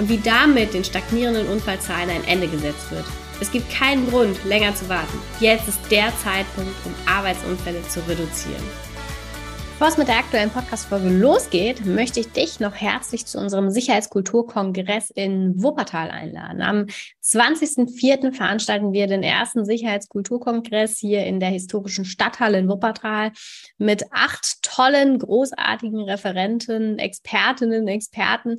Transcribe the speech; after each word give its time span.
und 0.00 0.08
wie 0.08 0.16
damit 0.18 0.72
den 0.72 0.82
stagnierenden 0.82 1.46
Unfallzahlen 1.46 2.08
ein 2.08 2.24
Ende 2.24 2.48
gesetzt 2.48 2.90
wird. 2.90 3.04
Es 3.38 3.52
gibt 3.52 3.70
keinen 3.70 4.08
Grund, 4.08 4.42
länger 4.46 4.74
zu 4.74 4.88
warten. 4.88 5.18
Jetzt 5.40 5.68
ist 5.68 5.78
der 5.90 6.10
Zeitpunkt, 6.24 6.74
um 6.86 6.94
Arbeitsunfälle 7.06 7.82
zu 7.82 8.00
reduzieren. 8.08 8.64
Bevor 9.80 9.92
es 9.92 9.96
mit 9.96 10.08
der 10.08 10.18
aktuellen 10.18 10.50
Podcast-Folge 10.50 11.08
losgeht, 11.08 11.86
möchte 11.86 12.20
ich 12.20 12.30
dich 12.32 12.60
noch 12.60 12.74
herzlich 12.74 13.24
zu 13.24 13.38
unserem 13.38 13.70
Sicherheitskulturkongress 13.70 15.08
in 15.08 15.54
Wuppertal 15.62 16.10
einladen. 16.10 16.60
Am 16.60 16.86
20.04. 17.24 18.34
veranstalten 18.34 18.92
wir 18.92 19.06
den 19.06 19.22
ersten 19.22 19.64
Sicherheitskulturkongress 19.64 20.98
hier 20.98 21.24
in 21.24 21.40
der 21.40 21.48
historischen 21.48 22.04
Stadthalle 22.04 22.58
in 22.58 22.68
Wuppertal 22.68 23.32
mit 23.78 24.04
acht 24.10 24.62
tollen, 24.62 25.18
großartigen 25.18 26.00
Referenten, 26.00 26.98
Expertinnen, 26.98 27.88
Experten, 27.88 28.58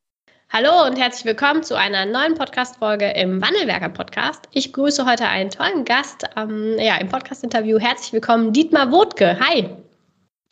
Hallo 0.53 0.85
und 0.85 0.97
herzlich 0.97 1.23
willkommen 1.23 1.63
zu 1.63 1.77
einer 1.77 2.05
neuen 2.05 2.35
Podcast-Folge 2.35 3.09
im 3.11 3.41
Wandelwerker-Podcast. 3.41 4.49
Ich 4.51 4.73
grüße 4.73 5.05
heute 5.05 5.29
einen 5.29 5.49
tollen 5.49 5.85
Gast 5.85 6.25
ähm, 6.35 6.75
ja, 6.77 6.97
im 6.97 7.07
Podcast-Interview. 7.07 7.79
Herzlich 7.79 8.11
willkommen, 8.11 8.51
Dietmar 8.51 8.91
Wodke. 8.91 9.39
Hi. 9.39 9.69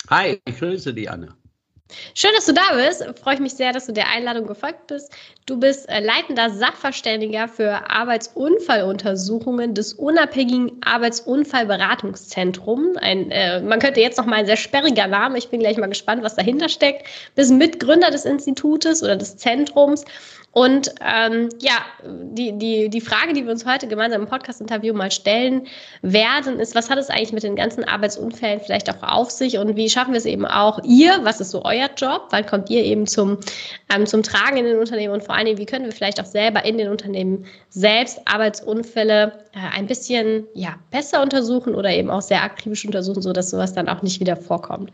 Hi, 0.09 0.39
ich 0.45 0.58
grüße 0.58 0.94
dich, 0.94 1.11
Anne. 1.11 1.36
Schön, 2.13 2.29
dass 2.35 2.45
du 2.45 2.53
da 2.53 2.75
bist. 2.75 3.03
Freue 3.19 3.33
ich 3.35 3.39
mich 3.39 3.53
sehr, 3.53 3.71
dass 3.73 3.87
du 3.87 3.93
der 3.93 4.09
Einladung 4.09 4.45
gefolgt 4.45 4.85
bist. 4.87 5.11
Du 5.47 5.59
bist 5.59 5.89
äh, 5.89 5.99
leitender 5.99 6.51
Sachverständiger 6.51 7.47
für 7.47 7.89
Arbeitsunfalluntersuchungen 7.89 9.73
des 9.73 9.93
unabhängigen 9.93 10.79
Arbeitsunfallberatungszentrums. 10.85 12.95
Ein, 12.97 13.31
äh, 13.31 13.59
man 13.61 13.79
könnte 13.79 14.01
jetzt 14.01 14.19
noch 14.19 14.27
mal 14.27 14.35
ein 14.35 14.45
sehr 14.45 14.57
sperriger 14.57 15.07
Name. 15.07 15.39
Ich 15.39 15.49
bin 15.49 15.61
gleich 15.61 15.77
mal 15.77 15.87
gespannt, 15.87 16.21
was 16.21 16.35
dahinter 16.35 16.69
steckt. 16.69 17.07
Bist 17.33 17.51
Mitgründer 17.51 18.11
des 18.11 18.25
Institutes 18.25 19.01
oder 19.01 19.15
des 19.15 19.37
Zentrums 19.37 20.05
und 20.52 20.95
ähm, 21.05 21.50
ja, 21.59 21.86
die, 22.03 22.58
die, 22.58 22.89
die 22.89 23.02
Frage, 23.02 23.33
die 23.33 23.45
wir 23.45 23.52
uns 23.52 23.66
heute 23.66 23.88
gemeinsam 23.88 24.23
im 24.23 24.28
Podcast-Interview 24.28 24.95
mal 24.95 25.11
stellen 25.11 25.67
werden, 26.02 26.59
ist, 26.59 26.73
was 26.73 26.89
hat 26.89 26.97
es 26.97 27.09
eigentlich 27.09 27.34
mit 27.34 27.44
den 27.44 27.56
ganzen 27.56 27.84
Arbeitsunfällen 27.84 28.59
vielleicht 28.59 28.90
auch 28.90 29.03
auf 29.03 29.29
sich 29.29 29.59
und 29.59 29.75
wie 29.75 29.90
schaffen 29.90 30.13
wir 30.13 30.18
es 30.18 30.25
eben 30.25 30.47
auch 30.47 30.79
ihr, 30.84 31.19
was 31.23 31.40
ist 31.40 31.51
so 31.51 31.63
euer 31.66 31.90
Job, 31.96 32.28
wann 32.31 32.47
kommt 32.47 32.69
ihr 32.72 32.84
eben 32.84 33.06
zum, 33.06 33.38
ähm, 33.94 34.07
zum 34.07 34.23
Tragen 34.23 34.57
in 34.57 34.66
den 34.66 34.79
Unternehmen 34.79 35.13
und 35.13 35.23
vor 35.23 35.35
allen 35.35 35.46
Dingen, 35.46 35.59
wie 35.59 35.68
können 35.68 35.85
wir 35.85 35.91
vielleicht 35.91 36.19
auch 36.19 36.25
selber 36.25 36.66
in 36.66 36.79
den 36.79 36.90
Unternehmen 36.90 37.46
selbst 37.69 38.19
Arbeitsunfälle 38.25 39.31
äh, 39.53 39.78
ein 39.78 39.85
bisschen 39.85 40.47
ja, 40.56 40.79
besser 40.90 41.22
untersuchen 41.22 41.75
oder 41.75 41.91
eben 41.91 42.09
auch 42.09 42.23
sehr 42.23 42.41
akribisch 42.41 42.85
untersuchen, 42.85 43.22
sodass 43.22 43.52
sowas 43.52 43.73
dann 43.73 43.88
auch 43.88 44.02
nicht 44.02 44.19
wieder 44.19 44.35
vorkommt. 44.35 44.91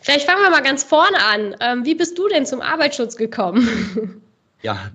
Vielleicht 0.00 0.28
fangen 0.28 0.42
wir 0.42 0.50
mal 0.50 0.62
ganz 0.62 0.82
vorne 0.82 1.18
an. 1.32 1.56
Ähm, 1.60 1.84
wie 1.84 1.94
bist 1.94 2.18
du 2.18 2.26
denn 2.26 2.44
zum 2.44 2.60
Arbeitsschutz 2.60 3.16
gekommen? 3.16 4.22
Ja, 4.66 4.90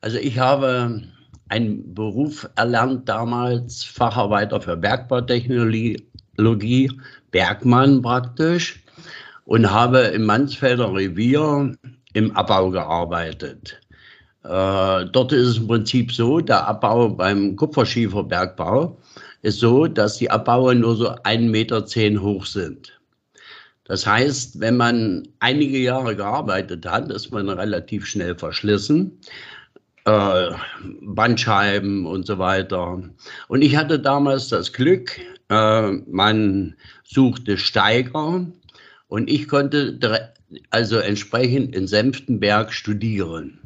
also 0.00 0.18
ich 0.18 0.38
habe 0.38 1.02
einen 1.48 1.92
Beruf 1.92 2.48
erlernt 2.54 3.08
damals, 3.08 3.82
Facharbeiter 3.82 4.60
für 4.60 4.76
Bergbautechnologie, 4.76 6.92
Bergmann 7.32 8.00
praktisch, 8.00 8.84
und 9.44 9.72
habe 9.72 10.02
im 10.02 10.22
Mansfelder 10.22 10.94
Revier 10.94 11.74
im 12.12 12.36
Abbau 12.36 12.70
gearbeitet. 12.70 13.80
Äh, 14.44 15.06
dort 15.06 15.32
ist 15.32 15.48
es 15.48 15.58
im 15.58 15.66
Prinzip 15.66 16.12
so, 16.12 16.38
der 16.38 16.68
Abbau 16.68 17.08
beim 17.08 17.56
Kupferschieferbergbau 17.56 19.00
ist 19.42 19.58
so, 19.58 19.88
dass 19.88 20.18
die 20.18 20.30
Abbaue 20.30 20.76
nur 20.76 20.94
so 20.94 21.10
1,10 21.10 21.50
Meter 21.50 22.22
hoch 22.22 22.46
sind. 22.46 22.95
Das 23.88 24.06
heißt, 24.06 24.60
wenn 24.60 24.76
man 24.76 25.28
einige 25.38 25.78
Jahre 25.78 26.16
gearbeitet 26.16 26.86
hat, 26.86 27.10
ist 27.10 27.30
man 27.30 27.48
relativ 27.48 28.06
schnell 28.06 28.36
verschlissen. 28.36 29.18
Äh, 30.06 30.50
Bandscheiben 31.00 32.06
und 32.06 32.26
so 32.26 32.38
weiter. 32.38 33.02
Und 33.48 33.62
ich 33.62 33.76
hatte 33.76 33.98
damals 33.98 34.48
das 34.48 34.72
Glück, 34.72 35.18
äh, 35.48 35.90
man 35.90 36.76
suchte 37.02 37.58
Steiger 37.58 38.46
und 39.08 39.30
ich 39.30 39.48
konnte 39.48 39.98
also 40.70 40.98
entsprechend 40.98 41.74
in 41.74 41.88
Senftenberg 41.88 42.72
studieren 42.72 43.58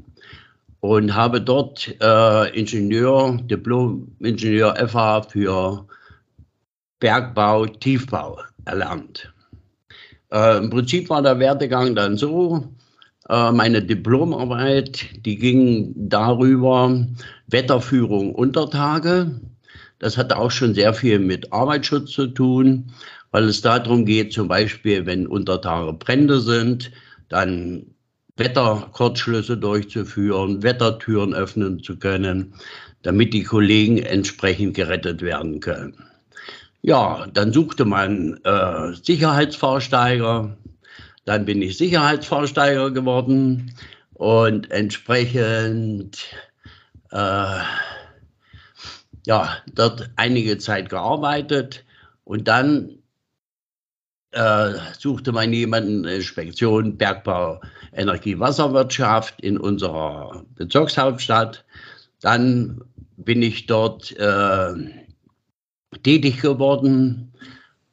und 0.80 1.14
habe 1.14 1.42
dort 1.42 1.94
äh, 2.00 2.58
Ingenieur, 2.58 3.38
Diplom-Ingenieur 3.42 4.76
FH 4.88 5.22
für 5.24 5.86
Bergbau, 7.00 7.66
Tiefbau 7.66 8.40
erlernt. 8.64 9.30
Äh, 10.32 10.58
Im 10.58 10.70
Prinzip 10.70 11.10
war 11.10 11.22
der 11.22 11.38
Werdegang 11.38 11.94
dann 11.94 12.16
so, 12.16 12.64
äh, 13.28 13.52
meine 13.52 13.82
Diplomarbeit, 13.82 15.24
die 15.24 15.36
ging 15.36 15.92
darüber, 15.96 17.06
Wetterführung 17.48 18.34
unter 18.34 18.70
Tage. 18.70 19.40
Das 19.98 20.16
hatte 20.16 20.36
auch 20.38 20.50
schon 20.50 20.74
sehr 20.74 20.94
viel 20.94 21.18
mit 21.18 21.52
Arbeitsschutz 21.52 22.12
zu 22.12 22.26
tun, 22.28 22.92
weil 23.32 23.44
es 23.44 23.60
darum 23.60 24.04
geht, 24.06 24.32
zum 24.32 24.48
Beispiel, 24.48 25.06
wenn 25.06 25.26
unter 25.26 25.60
Tage 25.60 25.92
Brände 25.92 26.40
sind, 26.40 26.90
dann 27.28 27.86
Wetterkurzschlüsse 28.36 29.58
durchzuführen, 29.58 30.62
Wettertüren 30.62 31.34
öffnen 31.34 31.82
zu 31.82 31.98
können, 31.98 32.54
damit 33.02 33.34
die 33.34 33.44
Kollegen 33.44 33.98
entsprechend 33.98 34.74
gerettet 34.74 35.22
werden 35.22 35.60
können. 35.60 36.09
Ja, 36.82 37.26
dann 37.32 37.52
suchte 37.52 37.84
man 37.84 38.40
äh, 38.44 38.94
Sicherheitsfahrsteiger. 38.94 40.56
Dann 41.26 41.44
bin 41.44 41.60
ich 41.60 41.76
Sicherheitsfahrsteiger 41.76 42.90
geworden 42.90 43.74
und 44.14 44.70
entsprechend 44.70 46.26
äh, 47.10 47.60
ja, 49.26 49.56
dort 49.74 50.10
einige 50.16 50.56
Zeit 50.58 50.88
gearbeitet 50.88 51.84
und 52.24 52.48
dann 52.48 53.00
äh, 54.32 54.72
suchte 54.98 55.32
man 55.32 55.52
jemanden, 55.52 56.04
Inspektion 56.04 56.96
Bergbau, 56.96 57.60
Energie, 57.92 58.38
Wasserwirtschaft 58.38 59.40
in 59.40 59.58
unserer 59.58 60.44
Bezirkshauptstadt. 60.54 61.64
Dann 62.20 62.80
bin 63.16 63.42
ich 63.42 63.66
dort 63.66 64.16
äh, 64.18 64.72
tätig 66.02 66.40
geworden. 66.40 67.32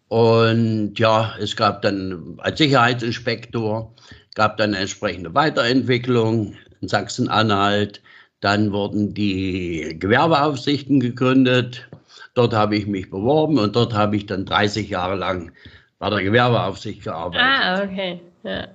Und 0.07 0.97
ja, 0.97 1.35
es 1.39 1.55
gab 1.55 1.81
dann 1.81 2.37
als 2.37 2.57
Sicherheitsinspektor, 2.57 3.93
gab 4.35 4.57
dann 4.57 4.71
eine 4.71 4.79
entsprechende 4.79 5.33
Weiterentwicklung 5.33 6.53
in 6.81 6.87
Sachsen-Anhalt. 6.87 8.01
Dann 8.39 8.71
wurden 8.71 9.13
die 9.13 9.97
Gewerbeaufsichten 9.99 10.99
gegründet. 10.99 11.89
Dort 12.35 12.53
habe 12.53 12.77
ich 12.77 12.85
mich 12.85 13.09
beworben 13.09 13.57
und 13.57 13.75
dort 13.75 13.93
habe 13.93 14.15
ich 14.15 14.27
dann 14.27 14.45
30 14.45 14.89
Jahre 14.89 15.15
lang 15.15 15.51
bei 15.97 16.09
der 16.09 16.21
Gewerbeaufsicht 16.21 17.03
gearbeitet. 17.03 17.41
Ah, 17.43 17.83
okay. 17.83 18.21
Ja, 18.43 18.67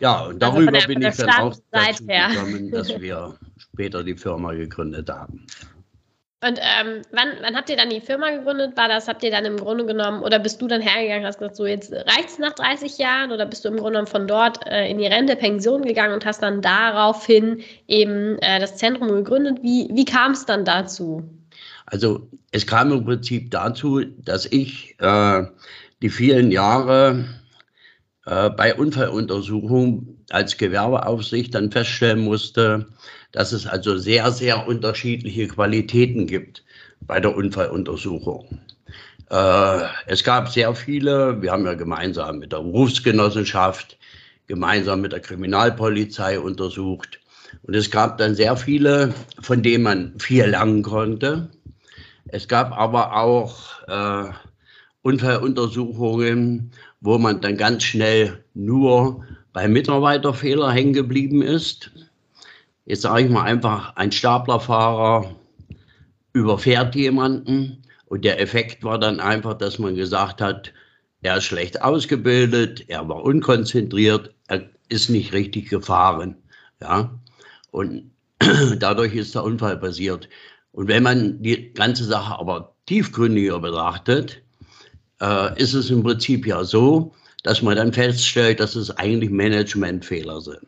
ja 0.00 0.20
und 0.22 0.42
also 0.42 0.56
darüber 0.56 0.74
also 0.74 0.88
der, 0.88 0.94
bin 0.94 1.02
ich 1.02 1.16
dann 1.16 1.30
auch 1.30 1.56
dazu 1.70 2.06
gekommen, 2.06 2.70
dass 2.70 2.88
wir 3.00 3.34
später 3.58 4.02
die 4.02 4.16
Firma 4.16 4.54
gegründet 4.54 5.10
haben. 5.10 5.46
Und 6.44 6.58
ähm, 6.58 7.02
wann, 7.12 7.28
wann 7.40 7.54
habt 7.54 7.70
ihr 7.70 7.76
dann 7.76 7.88
die 7.88 8.00
Firma 8.00 8.30
gegründet? 8.30 8.76
War 8.76 8.88
das, 8.88 9.06
habt 9.06 9.22
ihr 9.22 9.30
dann 9.30 9.44
im 9.44 9.58
Grunde 9.58 9.86
genommen, 9.86 10.24
oder 10.24 10.40
bist 10.40 10.60
du 10.60 10.66
dann 10.66 10.80
hergegangen, 10.80 11.24
hast 11.24 11.38
gesagt, 11.38 11.54
so 11.54 11.66
jetzt 11.66 11.92
reicht 11.92 12.30
es 12.30 12.38
nach 12.40 12.52
30 12.52 12.98
Jahren, 12.98 13.30
oder 13.30 13.46
bist 13.46 13.64
du 13.64 13.68
im 13.68 13.76
Grunde 13.76 13.92
genommen 13.92 14.08
von 14.08 14.26
dort 14.26 14.66
äh, 14.66 14.90
in 14.90 14.98
die 14.98 15.06
Rente, 15.06 15.36
Pension 15.36 15.82
gegangen 15.82 16.12
und 16.12 16.26
hast 16.26 16.42
dann 16.42 16.60
daraufhin 16.60 17.62
eben 17.86 18.38
äh, 18.40 18.58
das 18.58 18.76
Zentrum 18.76 19.08
gegründet? 19.08 19.58
Wie, 19.62 19.88
wie 19.92 20.04
kam 20.04 20.32
es 20.32 20.44
dann 20.44 20.64
dazu? 20.64 21.22
Also 21.86 22.28
es 22.50 22.66
kam 22.66 22.90
im 22.90 23.04
Prinzip 23.04 23.52
dazu, 23.52 24.00
dass 24.00 24.46
ich 24.46 24.96
äh, 24.98 25.44
die 26.02 26.10
vielen 26.10 26.50
Jahre 26.50 27.24
äh, 28.26 28.50
bei 28.50 28.74
Unfalluntersuchungen 28.74 30.24
als 30.30 30.56
Gewerbeaufsicht 30.56 31.54
dann 31.54 31.70
feststellen 31.70 32.20
musste, 32.20 32.86
dass 33.32 33.52
es 33.52 33.66
also 33.66 33.96
sehr, 33.98 34.30
sehr 34.30 34.66
unterschiedliche 34.66 35.48
Qualitäten 35.48 36.26
gibt 36.26 36.62
bei 37.00 37.18
der 37.18 37.34
Unfalluntersuchung. 37.34 38.60
Äh, 39.30 39.80
es 40.06 40.22
gab 40.22 40.48
sehr 40.50 40.74
viele, 40.74 41.40
wir 41.40 41.50
haben 41.50 41.64
ja 41.64 41.74
gemeinsam 41.74 42.38
mit 42.38 42.52
der 42.52 42.58
Berufsgenossenschaft, 42.58 43.98
gemeinsam 44.46 45.00
mit 45.00 45.12
der 45.12 45.20
Kriminalpolizei 45.20 46.38
untersucht. 46.38 47.18
Und 47.62 47.74
es 47.74 47.90
gab 47.90 48.18
dann 48.18 48.34
sehr 48.34 48.56
viele, 48.56 49.14
von 49.40 49.62
denen 49.62 49.84
man 49.84 50.18
viel 50.18 50.44
lernen 50.44 50.82
konnte. 50.82 51.48
Es 52.28 52.48
gab 52.48 52.72
aber 52.72 53.16
auch 53.16 53.82
äh, 53.88 54.30
Unfalluntersuchungen, 55.02 56.70
wo 57.00 57.18
man 57.18 57.40
dann 57.40 57.56
ganz 57.56 57.84
schnell 57.84 58.44
nur 58.54 59.24
bei 59.52 59.68
Mitarbeiterfehler 59.68 60.70
hängen 60.70 60.92
geblieben 60.92 61.42
ist. 61.42 61.90
Jetzt 62.84 63.02
sage 63.02 63.24
ich 63.24 63.30
mal 63.30 63.42
einfach, 63.42 63.96
ein 63.96 64.12
Staplerfahrer 64.12 65.36
überfährt 66.32 66.94
jemanden 66.94 67.82
und 68.06 68.24
der 68.24 68.40
Effekt 68.40 68.82
war 68.82 68.98
dann 68.98 69.20
einfach, 69.20 69.54
dass 69.54 69.78
man 69.78 69.94
gesagt 69.94 70.40
hat, 70.40 70.72
er 71.22 71.36
ist 71.36 71.44
schlecht 71.44 71.82
ausgebildet, 71.82 72.84
er 72.88 73.08
war 73.08 73.22
unkonzentriert, 73.22 74.34
er 74.48 74.68
ist 74.88 75.08
nicht 75.08 75.32
richtig 75.32 75.70
gefahren. 75.70 76.36
Ja? 76.80 77.18
Und 77.70 78.10
dadurch 78.78 79.14
ist 79.14 79.34
der 79.34 79.44
Unfall 79.44 79.76
passiert. 79.76 80.28
Und 80.72 80.88
wenn 80.88 81.04
man 81.04 81.40
die 81.42 81.72
ganze 81.72 82.04
Sache 82.04 82.38
aber 82.38 82.74
tiefgründiger 82.86 83.60
betrachtet, 83.60 84.42
äh, 85.20 85.60
ist 85.60 85.74
es 85.74 85.90
im 85.90 86.02
Prinzip 86.02 86.46
ja 86.46 86.64
so, 86.64 87.14
dass 87.44 87.62
man 87.62 87.76
dann 87.76 87.92
feststellt, 87.92 88.58
dass 88.58 88.74
es 88.74 88.90
eigentlich 88.90 89.30
Managementfehler 89.30 90.40
sind. 90.40 90.66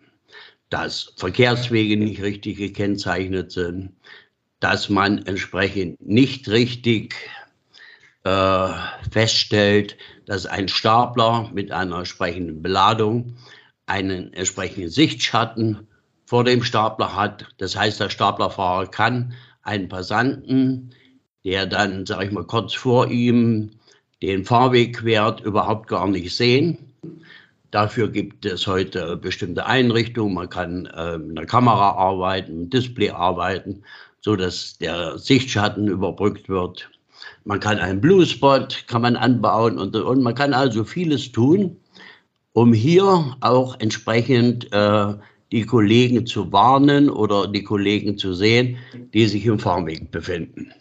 Dass 0.70 1.12
Verkehrswege 1.16 1.96
nicht 1.96 2.22
richtig 2.22 2.56
gekennzeichnet 2.56 3.52
sind, 3.52 3.92
dass 4.60 4.88
man 4.88 5.18
entsprechend 5.26 6.00
nicht 6.00 6.48
richtig 6.48 7.14
äh, 8.24 8.68
feststellt, 9.10 9.96
dass 10.26 10.46
ein 10.46 10.68
Stapler 10.68 11.50
mit 11.52 11.70
einer 11.70 11.98
entsprechenden 11.98 12.62
Beladung 12.62 13.36
einen 13.86 14.32
entsprechenden 14.32 14.88
Sichtschatten 14.88 15.86
vor 16.26 16.44
dem 16.44 16.62
Stapler 16.62 17.14
hat. 17.14 17.46
Das 17.58 17.76
heißt, 17.76 18.00
der 18.00 18.08
Staplerfahrer 18.08 18.86
kann 18.86 19.34
einen 19.62 19.88
Passanten, 19.88 20.94
der 21.44 21.66
dann, 21.66 22.06
sage 22.06 22.26
ich 22.26 22.32
mal, 22.32 22.46
kurz 22.46 22.72
vor 22.72 23.10
ihm 23.10 23.72
den 24.22 24.44
Fahrweg 24.44 24.96
quert, 24.96 25.40
überhaupt 25.40 25.88
gar 25.88 26.08
nicht 26.08 26.34
sehen. 26.34 26.93
Dafür 27.74 28.06
gibt 28.06 28.46
es 28.46 28.68
heute 28.68 29.16
bestimmte 29.16 29.66
Einrichtungen. 29.66 30.32
Man 30.32 30.48
kann 30.48 30.86
äh, 30.86 31.18
mit 31.18 31.36
einer 31.36 31.44
Kamera 31.44 31.90
arbeiten, 31.96 32.60
mit 32.60 32.72
Display 32.72 33.10
arbeiten, 33.10 33.82
so 34.20 34.36
dass 34.36 34.78
der 34.78 35.18
Sichtschatten 35.18 35.88
überbrückt 35.88 36.48
wird. 36.48 36.88
Man 37.42 37.58
kann 37.58 37.78
einen 37.78 38.00
Blue 38.00 38.24
Spot 38.26 38.68
kann 38.86 39.02
man 39.02 39.16
anbauen 39.16 39.76
und, 39.76 39.96
und 39.96 40.22
man 40.22 40.36
kann 40.36 40.54
also 40.54 40.84
vieles 40.84 41.32
tun, 41.32 41.76
um 42.52 42.72
hier 42.72 43.36
auch 43.40 43.80
entsprechend 43.80 44.72
äh, 44.72 45.14
die 45.50 45.66
Kollegen 45.66 46.26
zu 46.26 46.52
warnen 46.52 47.10
oder 47.10 47.48
die 47.48 47.64
Kollegen 47.64 48.16
zu 48.18 48.34
sehen, 48.34 48.76
die 49.12 49.26
sich 49.26 49.44
im 49.46 49.58
Fahrweg 49.58 50.12
befinden. 50.12 50.72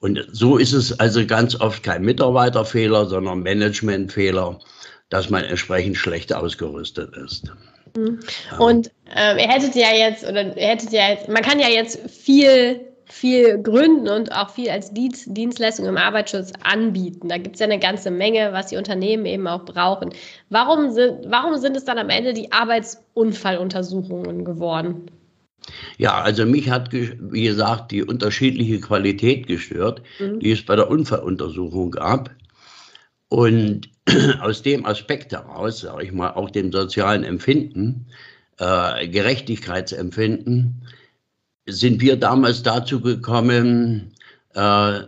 Und 0.00 0.26
so 0.32 0.56
ist 0.56 0.72
es 0.72 0.98
also 0.98 1.26
ganz 1.26 1.60
oft 1.60 1.82
kein 1.82 2.02
Mitarbeiterfehler, 2.06 3.04
sondern 3.04 3.42
Managementfehler, 3.42 4.58
dass 5.12 5.28
man 5.28 5.44
entsprechend 5.44 5.98
schlecht 5.98 6.34
ausgerüstet 6.34 7.14
ist. 7.16 7.52
Mhm. 7.94 8.20
Und 8.58 8.90
ähm, 9.14 9.36
ihr 9.36 9.48
hättet 9.48 9.74
ja 9.74 9.92
jetzt, 9.94 10.26
oder 10.26 10.56
ihr 10.56 10.68
hättet 10.68 10.90
ja 10.92 11.10
jetzt, 11.10 11.28
man 11.28 11.42
kann 11.42 11.60
ja 11.60 11.68
jetzt 11.68 12.10
viel, 12.10 12.80
viel 13.04 13.62
gründen 13.62 14.08
und 14.08 14.32
auch 14.32 14.48
viel 14.48 14.70
als 14.70 14.94
Dienst, 14.94 15.26
Dienstleistung 15.26 15.84
im 15.84 15.98
Arbeitsschutz 15.98 16.52
anbieten. 16.62 17.28
Da 17.28 17.36
gibt 17.36 17.56
es 17.56 17.60
ja 17.60 17.66
eine 17.66 17.78
ganze 17.78 18.10
Menge, 18.10 18.54
was 18.54 18.68
die 18.68 18.78
Unternehmen 18.78 19.26
eben 19.26 19.46
auch 19.46 19.66
brauchen. 19.66 20.14
Warum 20.48 20.92
sind, 20.92 21.26
warum 21.30 21.58
sind 21.58 21.76
es 21.76 21.84
dann 21.84 21.98
am 21.98 22.08
Ende 22.08 22.32
die 22.32 22.50
Arbeitsunfalluntersuchungen 22.50 24.46
geworden? 24.46 25.10
Ja, 25.98 26.22
also 26.22 26.46
mich 26.46 26.70
hat, 26.70 26.90
wie 26.92 27.44
gesagt, 27.44 27.90
die 27.90 28.02
unterschiedliche 28.02 28.80
Qualität 28.80 29.46
gestört, 29.46 30.00
mhm. 30.18 30.40
die 30.40 30.52
es 30.52 30.64
bei 30.64 30.74
der 30.74 30.88
Unfalluntersuchung 30.88 31.90
gab. 31.90 32.30
Und 33.32 33.88
aus 34.42 34.60
dem 34.60 34.84
Aspekt 34.84 35.32
heraus, 35.32 35.80
sage 35.80 36.04
ich 36.04 36.12
mal, 36.12 36.32
auch 36.32 36.50
dem 36.50 36.70
sozialen 36.70 37.24
Empfinden, 37.24 38.04
äh, 38.58 39.08
Gerechtigkeitsempfinden, 39.08 40.86
sind 41.64 42.02
wir 42.02 42.16
damals 42.16 42.62
dazu 42.62 43.00
gekommen, 43.00 44.12
äh, 44.52 45.00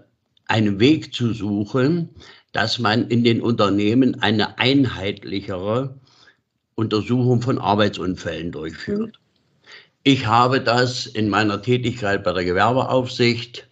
einen 0.46 0.80
Weg 0.80 1.12
zu 1.12 1.34
suchen, 1.34 2.08
dass 2.52 2.78
man 2.78 3.08
in 3.08 3.24
den 3.24 3.42
Unternehmen 3.42 4.22
eine 4.22 4.58
einheitlichere 4.58 6.00
Untersuchung 6.76 7.42
von 7.42 7.58
Arbeitsunfällen 7.58 8.52
durchführt. 8.52 9.20
Ich 10.02 10.26
habe 10.26 10.62
das 10.62 11.04
in 11.04 11.28
meiner 11.28 11.60
Tätigkeit 11.60 12.24
bei 12.24 12.32
der 12.32 12.46
Gewerbeaufsicht, 12.46 13.68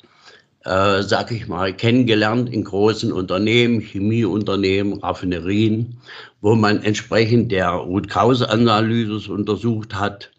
äh, 0.64 1.02
sag 1.02 1.32
ich 1.32 1.48
mal, 1.48 1.74
kennengelernt 1.74 2.52
in 2.52 2.64
großen 2.64 3.12
Unternehmen, 3.12 3.80
Chemieunternehmen, 3.80 5.00
Raffinerien, 5.00 5.98
wo 6.40 6.54
man 6.54 6.82
entsprechend 6.82 7.50
der 7.52 7.70
Root-Cause-Analyse 7.70 9.32
untersucht 9.32 9.94
hat 9.94 10.30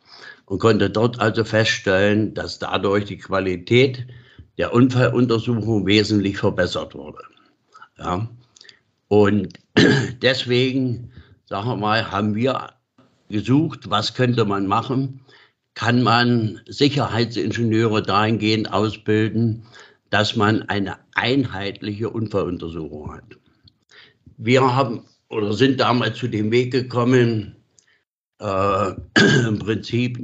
und 0.46 0.60
konnte 0.60 0.90
dort 0.90 1.20
also 1.20 1.44
feststellen, 1.44 2.34
dass 2.34 2.60
dadurch 2.60 3.06
die 3.06 3.18
Qualität 3.18 4.06
der 4.58 4.74
Unfalluntersuchung 4.74 5.86
wesentlich 5.86 6.38
verbessert 6.38 6.96
wurde. 6.96 7.24
Ja. 7.98 8.28
Und 9.08 9.60
deswegen, 10.22 11.12
sagen 11.46 11.68
wir 11.68 11.76
mal, 11.76 12.12
haben 12.12 12.36
wir 12.36 12.70
gesucht, 13.30 13.90
was 13.90 14.14
könnte 14.14 14.46
man 14.46 14.68
machen, 14.68 15.22
kann 15.74 16.04
man 16.04 16.62
Sicherheitsingenieure 16.68 18.04
dahingehend 18.04 18.72
ausbilden, 18.72 19.66
dass 20.14 20.36
man 20.36 20.62
eine 20.70 20.98
einheitliche 21.16 22.08
Unfalluntersuchung 22.08 23.16
hat. 23.16 23.24
Wir 24.38 24.76
haben 24.76 25.06
oder 25.28 25.54
sind 25.54 25.80
damals 25.80 26.20
zu 26.20 26.28
dem 26.28 26.52
Weg 26.52 26.72
gekommen, 26.72 27.56
äh, 28.40 28.92
im 29.48 29.58
Prinzip 29.58 30.20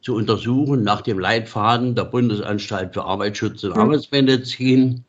zu 0.00 0.16
untersuchen 0.16 0.82
nach 0.82 1.02
dem 1.02 1.20
Leitfaden 1.20 1.94
der 1.94 2.06
Bundesanstalt 2.06 2.94
für 2.94 3.04
Arbeitsschutz 3.04 3.62
und 3.62 3.76
mhm. 3.76 3.82
Arbeitsmedizin 3.82 5.04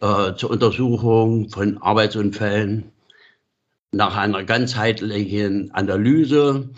äh, 0.00 0.34
zur 0.34 0.50
Untersuchung 0.50 1.48
von 1.48 1.78
Arbeitsunfällen 1.78 2.90
nach 3.92 4.16
einer 4.16 4.42
ganzheitlichen 4.42 5.70
Analyse 5.70 6.68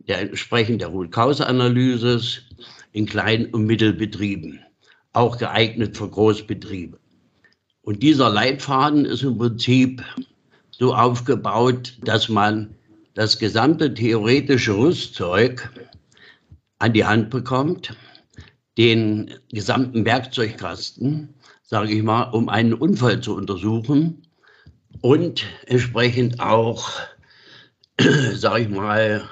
der 0.00 0.20
entsprechend 0.20 0.82
der 0.82 0.88
Root-Cause-Analysis 0.88 2.42
in 2.92 3.06
Klein- 3.06 3.46
und 3.46 3.64
Mittelbetrieben, 3.64 4.60
auch 5.12 5.38
geeignet 5.38 5.96
für 5.96 6.08
Großbetriebe. 6.08 6.98
Und 7.82 8.02
dieser 8.02 8.30
Leitfaden 8.30 9.04
ist 9.04 9.22
im 9.22 9.38
Prinzip 9.38 10.02
so 10.70 10.94
aufgebaut, 10.94 11.98
dass 12.02 12.28
man 12.28 12.74
das 13.14 13.38
gesamte 13.38 13.92
theoretische 13.92 14.76
Rüstzeug 14.76 15.70
an 16.78 16.92
die 16.92 17.04
Hand 17.04 17.30
bekommt, 17.30 17.96
den 18.78 19.34
gesamten 19.50 20.04
Werkzeugkasten, 20.04 21.34
sage 21.62 21.92
ich 21.92 22.02
mal, 22.02 22.24
um 22.30 22.48
einen 22.48 22.74
Unfall 22.74 23.20
zu 23.20 23.34
untersuchen 23.34 24.22
und 25.00 25.44
entsprechend 25.66 26.40
auch, 26.40 26.90
sage 28.32 28.62
ich 28.62 28.68
mal, 28.68 29.28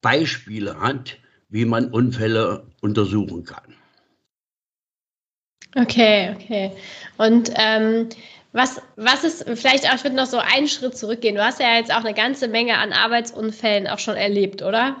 Beispiele 0.00 0.78
hat, 0.78 1.16
wie 1.48 1.64
man 1.64 1.90
Unfälle 1.90 2.66
untersuchen 2.80 3.44
kann. 3.44 3.73
Okay, 5.76 6.34
okay. 6.34 6.72
Und 7.16 7.50
ähm, 7.56 8.08
Was, 8.56 8.80
was 8.94 9.24
ist, 9.24 9.44
vielleicht 9.56 9.90
auch, 9.90 9.96
ich 9.96 10.04
würde 10.04 10.14
noch 10.14 10.26
so 10.26 10.38
einen 10.38 10.68
Schritt 10.68 10.96
zurückgehen. 10.96 11.34
Du 11.34 11.44
hast 11.44 11.58
ja 11.58 11.74
jetzt 11.74 11.92
auch 11.92 12.04
eine 12.04 12.14
ganze 12.14 12.46
Menge 12.46 12.78
an 12.78 12.92
Arbeitsunfällen 12.92 13.88
auch 13.88 13.98
schon 13.98 14.14
erlebt, 14.14 14.62
oder? 14.62 14.94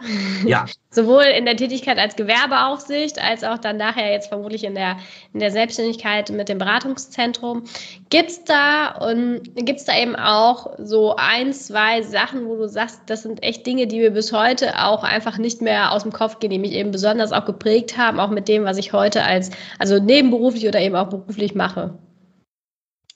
Ja. 0.44 0.66
Sowohl 0.90 1.22
in 1.22 1.44
der 1.44 1.56
Tätigkeit 1.56 1.96
als 1.96 2.16
Gewerbeaufsicht, 2.16 3.22
als 3.22 3.44
auch 3.44 3.58
dann 3.58 3.76
nachher 3.76 4.10
jetzt 4.10 4.26
vermutlich 4.26 4.64
in 4.64 4.74
der, 4.74 4.96
in 5.32 5.38
der 5.38 5.52
Selbstständigkeit 5.52 6.30
mit 6.30 6.48
dem 6.48 6.58
Beratungszentrum. 6.58 7.62
Gibt's 8.10 8.42
da, 8.42 8.88
und 8.88 9.42
gibt's 9.54 9.84
da 9.84 9.96
eben 9.96 10.16
auch 10.16 10.72
so 10.78 11.14
ein, 11.14 11.52
zwei 11.52 12.02
Sachen, 12.02 12.48
wo 12.48 12.56
du 12.56 12.68
sagst, 12.68 13.02
das 13.06 13.22
sind 13.22 13.40
echt 13.44 13.64
Dinge, 13.64 13.86
die 13.86 14.00
mir 14.00 14.10
bis 14.10 14.32
heute 14.32 14.82
auch 14.82 15.04
einfach 15.04 15.38
nicht 15.38 15.62
mehr 15.62 15.92
aus 15.92 16.02
dem 16.02 16.12
Kopf 16.12 16.40
gehen, 16.40 16.50
die 16.50 16.58
mich 16.58 16.72
eben 16.72 16.90
besonders 16.90 17.30
auch 17.30 17.44
geprägt 17.44 17.96
haben, 17.96 18.18
auch 18.18 18.30
mit 18.30 18.48
dem, 18.48 18.64
was 18.64 18.78
ich 18.78 18.92
heute 18.92 19.22
als, 19.22 19.50
also 19.78 20.00
nebenberuflich 20.00 20.66
oder 20.66 20.80
eben 20.80 20.96
auch 20.96 21.08
beruflich 21.08 21.54
mache? 21.54 21.96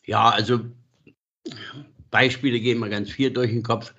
Ja, 0.09 0.31
also 0.31 0.61
Beispiele 2.11 2.59
gehen 2.61 2.79
mir 2.79 2.89
ganz 2.89 3.11
viel 3.11 3.31
durch 3.31 3.51
den 3.51 3.63
Kopf. 3.63 3.93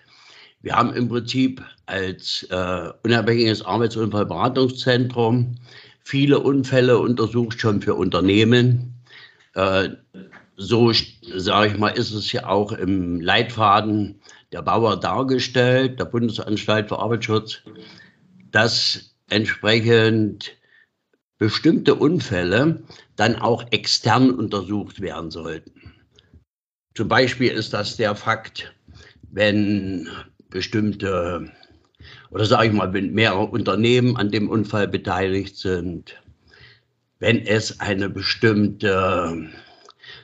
Wir 0.61 0.75
haben 0.75 0.91
im 0.95 1.07
Prinzip 1.07 1.63
als 1.85 2.47
äh, 2.49 2.89
unabhängiges 3.03 3.61
Arbeitsunfallberatungszentrum 3.61 5.55
viele 6.03 6.39
Unfälle 6.39 6.97
untersucht, 6.97 7.61
schon 7.61 7.83
für 7.83 7.93
Unternehmen. 7.93 8.95
Äh, 9.53 9.89
so, 10.57 10.91
sage 11.35 11.73
ich 11.73 11.77
mal, 11.77 11.89
ist 11.89 12.11
es 12.11 12.31
ja 12.31 12.47
auch 12.47 12.71
im 12.71 13.21
Leitfaden 13.21 14.19
der 14.51 14.63
Bauer 14.63 14.99
dargestellt, 14.99 15.99
der 15.99 16.05
Bundesanstalt 16.05 16.89
für 16.89 16.97
Arbeitsschutz, 16.97 17.61
dass 18.49 19.13
entsprechend 19.29 20.57
bestimmte 21.37 21.93
Unfälle 21.93 22.81
dann 23.15 23.35
auch 23.35 23.63
extern 23.69 24.31
untersucht 24.31 25.01
werden 25.01 25.29
sollten. 25.29 25.78
Zum 26.95 27.07
Beispiel 27.07 27.51
ist 27.51 27.73
das 27.73 27.97
der 27.97 28.15
Fakt, 28.15 28.73
wenn 29.31 30.07
bestimmte, 30.49 31.51
oder 32.31 32.45
sage 32.45 32.67
ich 32.67 32.73
mal, 32.73 32.93
wenn 32.93 33.13
mehrere 33.13 33.45
Unternehmen 33.45 34.17
an 34.17 34.31
dem 34.31 34.49
Unfall 34.49 34.87
beteiligt 34.87 35.57
sind, 35.57 36.15
wenn 37.19 37.45
es 37.45 37.79
eine 37.79 38.09
bestimmte, 38.09 39.49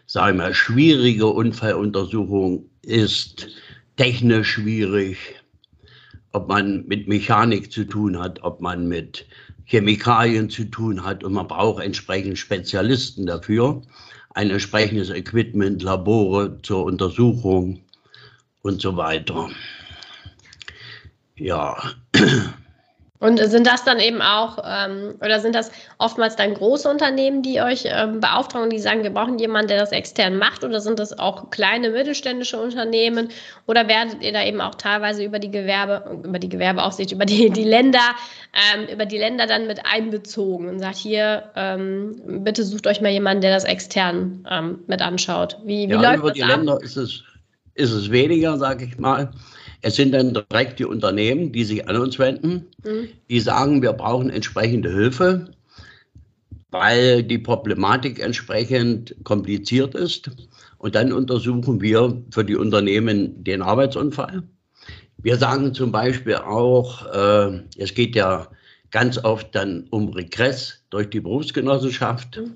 sage 0.05 0.31
ich 0.31 0.37
mal, 0.37 0.53
schwierige 0.53 1.27
Unfalluntersuchung 1.27 2.69
ist, 2.81 3.47
technisch 3.97 4.53
schwierig, 4.53 5.17
ob 6.31 6.49
man 6.49 6.85
mit 6.87 7.07
Mechanik 7.07 7.71
zu 7.71 7.85
tun 7.85 8.19
hat, 8.19 8.43
ob 8.43 8.59
man 8.61 8.87
mit 8.87 9.25
Chemikalien 9.65 10.49
zu 10.49 10.65
tun 10.65 11.03
hat 11.03 11.23
und 11.23 11.33
man 11.33 11.47
braucht 11.47 11.83
entsprechend 11.83 12.37
Spezialisten 12.37 13.25
dafür 13.25 13.81
ein 14.35 14.51
entsprechendes 14.51 15.09
Equipment, 15.09 15.81
Labore 15.81 16.61
zur 16.61 16.83
Untersuchung 16.83 17.81
und 18.61 18.81
so 18.81 18.97
weiter. 18.97 19.49
Ja. 21.35 21.77
Und 23.25 23.39
sind 23.39 23.65
das 23.65 23.83
dann 23.83 23.99
eben 23.99 24.21
auch, 24.21 24.59
ähm, 24.63 25.15
oder 25.19 25.39
sind 25.39 25.55
das 25.55 25.71
oftmals 25.97 26.35
dann 26.35 26.53
große 26.53 26.87
Unternehmen, 26.87 27.41
die 27.41 27.59
euch 27.59 27.85
ähm, 27.85 28.19
beauftragen 28.19 28.65
und 28.65 28.71
die 28.71 28.77
sagen, 28.77 29.01
wir 29.01 29.09
brauchen 29.09 29.39
jemanden, 29.39 29.69
der 29.69 29.79
das 29.79 29.91
extern 29.91 30.37
macht? 30.37 30.63
Oder 30.63 30.79
sind 30.79 30.99
das 30.99 31.17
auch 31.17 31.49
kleine 31.49 31.89
mittelständische 31.89 32.61
Unternehmen? 32.61 33.29
Oder 33.65 33.87
werdet 33.87 34.21
ihr 34.21 34.31
da 34.31 34.45
eben 34.45 34.61
auch 34.61 34.75
teilweise 34.75 35.23
über 35.23 35.39
die 35.39 35.49
Gewerbe, 35.49 36.21
über 36.23 36.37
die 36.37 36.49
Gewerbeaufsicht, 36.49 37.13
über 37.13 37.25
die, 37.25 37.49
die 37.49 37.63
Länder, 37.63 38.13
ähm, 38.75 38.87
über 38.93 39.07
die 39.07 39.17
Länder 39.17 39.47
dann 39.47 39.65
mit 39.65 39.79
einbezogen 39.91 40.69
und 40.69 40.79
sagt, 40.79 40.97
hier, 40.97 41.49
ähm, 41.55 42.21
bitte 42.43 42.63
sucht 42.63 42.85
euch 42.85 43.01
mal 43.01 43.09
jemanden, 43.09 43.41
der 43.41 43.55
das 43.55 43.63
extern 43.63 44.45
ähm, 44.51 44.83
mit 44.85 45.01
anschaut. 45.01 45.57
Wie, 45.63 45.89
wie 45.89 45.93
ja, 45.93 46.11
läuft 46.11 46.19
über 46.19 46.27
das 46.27 46.33
die 46.35 46.43
ab? 46.43 46.57
Länder 46.57 46.79
ist 46.79 46.95
es, 46.95 47.23
ist 47.73 47.91
es 47.91 48.11
weniger, 48.11 48.59
sage 48.59 48.85
ich 48.85 48.99
mal. 48.99 49.31
Es 49.81 49.95
sind 49.95 50.13
dann 50.13 50.33
direkt 50.33 50.79
die 50.79 50.85
Unternehmen, 50.85 51.51
die 51.51 51.63
sich 51.63 51.87
an 51.87 51.97
uns 51.97 52.17
wenden, 52.19 52.65
mhm. 52.83 53.09
die 53.29 53.39
sagen, 53.39 53.81
wir 53.81 53.93
brauchen 53.93 54.29
entsprechende 54.29 54.91
Hilfe, 54.91 55.51
weil 56.71 57.23
die 57.23 57.37
Problematik 57.37 58.19
entsprechend 58.19 59.15
kompliziert 59.23 59.95
ist. 59.95 60.31
Und 60.77 60.95
dann 60.95 61.11
untersuchen 61.11 61.81
wir 61.81 62.21
für 62.31 62.43
die 62.43 62.55
Unternehmen 62.55 63.43
den 63.43 63.61
Arbeitsunfall. 63.61 64.43
Wir 65.17 65.37
sagen 65.37 65.73
zum 65.73 65.91
Beispiel 65.91 66.35
auch, 66.35 67.05
äh, 67.13 67.61
es 67.77 67.93
geht 67.93 68.15
ja 68.15 68.47
ganz 68.91 69.17
oft 69.23 69.53
dann 69.55 69.87
um 69.89 70.09
Regress 70.09 70.83
durch 70.89 71.09
die 71.09 71.19
Berufsgenossenschaft. 71.19 72.37
Mhm. 72.37 72.53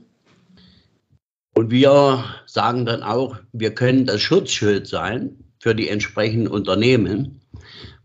Und 1.56 1.72
wir 1.72 2.24
sagen 2.46 2.86
dann 2.86 3.04
auch, 3.04 3.38
wir 3.52 3.74
können 3.74 4.06
das 4.06 4.22
Schutzschild 4.22 4.88
sein 4.88 5.36
für 5.60 5.76
die 5.76 5.90
entsprechenden 5.90 6.48
Unternehmen, 6.48 7.42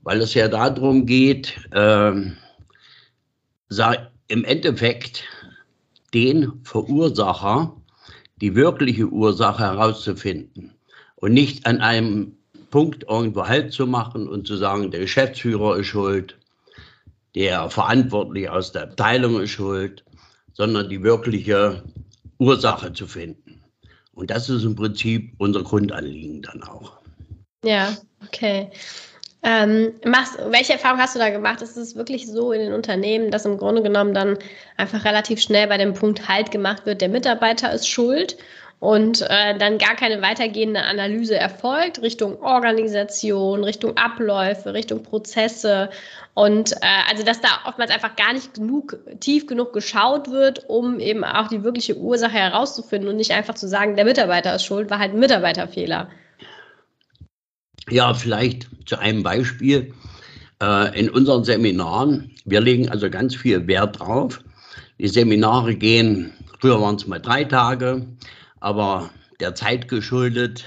weil 0.03 0.21
es 0.21 0.35
ja 0.35 0.49
darum 0.49 1.07
geht, 1.07 1.55
äh, 1.73 2.13
im 4.29 4.45
Endeffekt 4.45 5.25
den 6.13 6.61
Verursacher, 6.65 7.77
die 8.41 8.55
wirkliche 8.55 9.07
Ursache 9.07 9.63
herauszufinden 9.63 10.73
und 11.17 11.33
nicht 11.33 11.67
an 11.67 11.81
einem 11.81 12.37
Punkt 12.71 13.05
irgendwo 13.09 13.47
Halt 13.47 13.73
zu 13.73 13.87
machen 13.87 14.29
und 14.29 14.47
zu 14.47 14.57
sagen, 14.57 14.91
der 14.91 15.01
Geschäftsführer 15.01 15.77
ist 15.77 15.87
schuld, 15.87 16.37
der 17.35 17.71
Verantwortliche 17.71 18.53
aus 18.53 18.73
der 18.73 18.85
Abteilung 18.85 19.41
ist 19.41 19.51
schuld, 19.51 20.05
sondern 20.53 20.89
die 20.89 21.03
wirkliche 21.03 21.85
Ursache 22.39 22.93
zu 22.93 23.07
finden. 23.07 23.61
Und 24.13 24.31
das 24.31 24.49
ist 24.49 24.65
im 24.65 24.77
Prinzip 24.77 25.35
unser 25.39 25.63
Grundanliegen 25.63 26.43
dann 26.43 26.63
auch. 26.63 27.04
Ja, 27.65 27.97
okay. 28.27 28.71
Ähm, 29.43 29.93
machst, 30.07 30.39
welche 30.49 30.73
Erfahrung 30.73 30.99
hast 30.99 31.15
du 31.15 31.19
da 31.19 31.29
gemacht? 31.29 31.61
Ist 31.61 31.77
es 31.77 31.97
wirklich 31.97 32.27
so 32.27 32.53
in 32.53 32.61
den 32.61 32.73
Unternehmen, 32.73 33.31
dass 33.31 33.45
im 33.45 33.59
Grunde 33.59 33.83
genommen 33.83 34.15
dann 34.15 34.39
einfach 34.79 35.05
relativ 35.05 35.41
schnell 35.41 35.67
bei 35.67 35.77
dem 35.77 35.93
Punkt 35.93 36.29
Halt 36.29 36.51
gemacht 36.51 36.87
wird, 36.87 37.03
der 37.03 37.11
Mitarbeiter 37.11 37.71
ist 37.73 37.87
schuld 37.87 38.39
und 38.81 39.21
äh, 39.23 39.57
dann 39.59 39.77
gar 39.79 39.97
keine 39.97 40.23
weitergehende 40.23 40.83
Analyse 40.83 41.37
erfolgt 41.37 42.01
Richtung 42.01 42.41
Organisation, 42.43 43.65
Richtung 43.65 43.99
Abläufe, 43.99 44.73
Richtung 44.73 45.03
Prozesse 45.03 45.91
und 46.33 46.73
äh, 46.73 46.79
also 47.11 47.23
dass 47.23 47.43
da 47.43 47.49
oftmals 47.67 47.91
einfach 47.91 48.17
gar 48.17 48.33
nicht 48.33 48.55
genug 48.55 48.99
tief 49.21 49.47
genug 49.47 49.75
geschaut 49.75 50.31
wird, 50.31 50.69
um 50.69 51.01
eben 51.01 51.23
auch 51.23 51.49
die 51.49 51.65
wirkliche 51.65 51.99
Ursache 51.99 52.33
herauszufinden 52.35 53.11
und 53.11 53.17
nicht 53.17 53.33
einfach 53.33 53.55
zu 53.55 53.69
sagen, 53.69 53.97
der 53.97 54.07
Mitarbeiter 54.07 54.55
ist 54.55 54.65
schuld, 54.65 54.89
war 54.89 54.99
halt 54.99 55.13
ein 55.13 55.19
Mitarbeiterfehler. 55.19 56.09
Ja, 57.91 58.15
vielleicht 58.15 58.69
zu 58.87 58.99
einem 58.99 59.23
Beispiel. 59.23 59.93
Äh, 60.63 60.99
in 60.99 61.11
unseren 61.11 61.45
Seminaren, 61.45 62.31
wir 62.45 62.61
legen 62.61 62.89
also 62.89 63.11
ganz 63.11 63.35
viel 63.35 63.67
Wert 63.67 63.99
drauf. 63.99 64.43
Die 64.99 65.09
Seminare 65.09 65.75
gehen, 65.75 66.33
früher 66.61 66.81
waren 66.81 66.97
es 66.97 67.07
mal 67.07 67.19
drei 67.19 67.45
Tage, 67.45 68.07
aber 68.61 69.11
der 69.41 69.55
Zeit 69.55 69.89
geschuldet 69.89 70.65